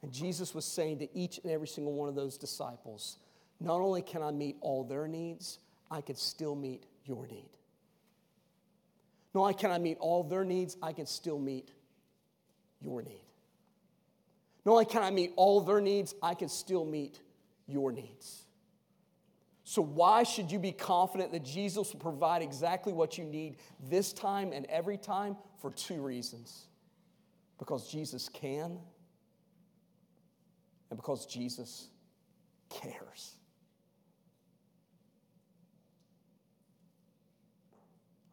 And 0.00 0.12
Jesus 0.12 0.54
was 0.54 0.64
saying 0.64 1.00
to 1.00 1.18
each 1.18 1.40
and 1.42 1.50
every 1.50 1.66
single 1.66 1.92
one 1.92 2.08
of 2.08 2.14
those 2.14 2.38
disciples, 2.38 3.18
not 3.58 3.80
only 3.80 4.00
can 4.00 4.22
I 4.22 4.30
meet 4.30 4.56
all 4.60 4.84
their 4.84 5.08
needs, 5.08 5.58
I 5.90 6.02
can 6.02 6.14
still 6.14 6.54
meet 6.54 6.84
your 7.04 7.26
need. 7.26 7.48
Not 9.34 9.40
only 9.40 9.54
can 9.54 9.72
I 9.72 9.78
meet 9.78 9.96
all 9.98 10.22
their 10.22 10.44
needs, 10.44 10.76
I 10.80 10.92
can 10.92 11.06
still 11.06 11.40
meet 11.40 11.72
your 12.80 13.02
need. 13.02 13.24
Not 14.64 14.72
only 14.72 14.84
can 14.84 15.02
I 15.02 15.10
meet 15.10 15.32
all 15.34 15.62
their 15.62 15.80
needs, 15.80 16.14
I 16.22 16.34
can 16.34 16.48
still 16.48 16.84
meet 16.84 17.18
your 17.66 17.90
needs. 17.90 18.43
So, 19.66 19.80
why 19.80 20.24
should 20.24 20.52
you 20.52 20.58
be 20.58 20.72
confident 20.72 21.32
that 21.32 21.42
Jesus 21.42 21.92
will 21.92 22.00
provide 22.00 22.42
exactly 22.42 22.92
what 22.92 23.16
you 23.16 23.24
need 23.24 23.56
this 23.88 24.12
time 24.12 24.52
and 24.52 24.66
every 24.66 24.98
time? 24.98 25.36
For 25.60 25.70
two 25.70 26.02
reasons. 26.02 26.66
Because 27.58 27.90
Jesus 27.90 28.28
can, 28.28 28.78
and 30.90 30.96
because 30.98 31.24
Jesus 31.24 31.88
cares. 32.68 33.36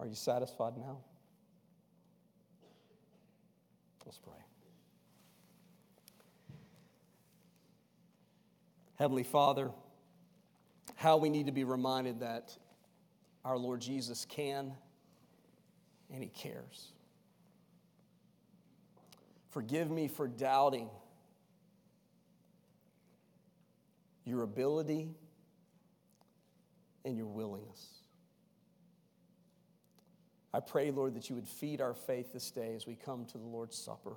Are 0.01 0.05
you 0.07 0.15
satisfied 0.15 0.77
now? 0.77 0.97
Let's 4.05 4.17
pray. 4.17 4.33
Heavenly 8.95 9.23
Father, 9.23 9.71
how 11.01 11.17
we 11.17 11.31
need 11.31 11.47
to 11.47 11.51
be 11.51 11.63
reminded 11.63 12.19
that 12.19 12.55
our 13.43 13.57
Lord 13.57 13.81
Jesus 13.81 14.23
can 14.29 14.71
and 16.13 16.21
He 16.21 16.29
cares. 16.29 16.91
Forgive 19.49 19.89
me 19.89 20.07
for 20.07 20.27
doubting 20.27 20.91
your 24.25 24.43
ability 24.43 25.09
and 27.03 27.17
your 27.17 27.25
willingness. 27.25 27.83
I 30.53 30.59
pray, 30.59 30.91
Lord, 30.91 31.15
that 31.15 31.31
you 31.31 31.35
would 31.35 31.47
feed 31.47 31.81
our 31.81 31.95
faith 31.95 32.31
this 32.31 32.51
day 32.51 32.75
as 32.75 32.85
we 32.85 32.93
come 32.93 33.25
to 33.25 33.39
the 33.39 33.43
Lord's 33.43 33.75
Supper. 33.75 34.13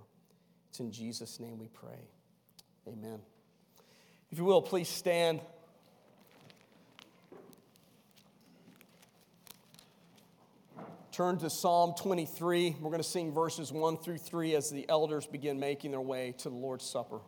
It's 0.69 0.81
in 0.81 0.93
Jesus' 0.93 1.41
name 1.41 1.59
we 1.59 1.69
pray. 1.69 2.11
Amen. 2.87 3.21
If 4.31 4.37
you 4.37 4.45
will, 4.45 4.61
please 4.61 4.89
stand. 4.89 5.41
Turn 11.15 11.39
to 11.39 11.49
Psalm 11.49 11.95
23. 11.97 12.75
We're 12.81 12.91
going 12.91 13.01
to 13.01 13.09
sing 13.09 13.33
verses 13.33 13.71
1 13.71 13.99
through 13.99 14.19
3 14.19 14.57
as 14.57 14.69
the 14.69 14.85
elders 14.89 15.29
begin 15.29 15.61
making 15.61 15.93
their 15.93 16.01
way 16.01 16.35
to 16.39 16.49
the 16.49 16.57
Lord's 16.57 16.85
Supper 16.85 17.21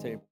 table. 0.00 0.24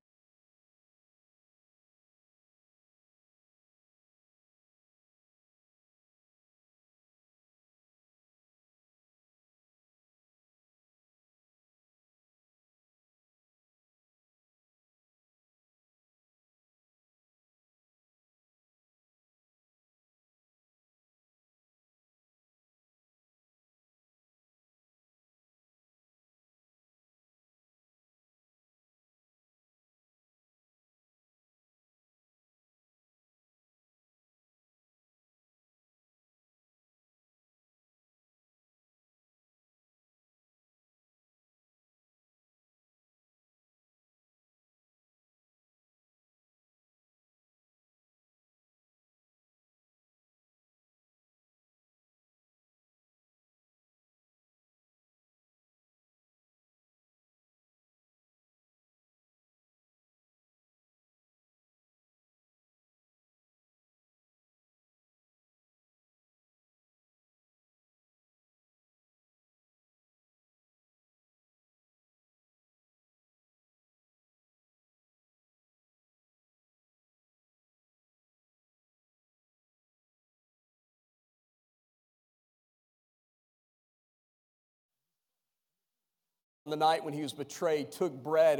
The 86.70 86.76
night 86.76 87.04
when 87.04 87.14
he 87.14 87.22
was 87.22 87.32
betrayed, 87.32 87.92
took 87.92 88.12
bread. 88.12 88.58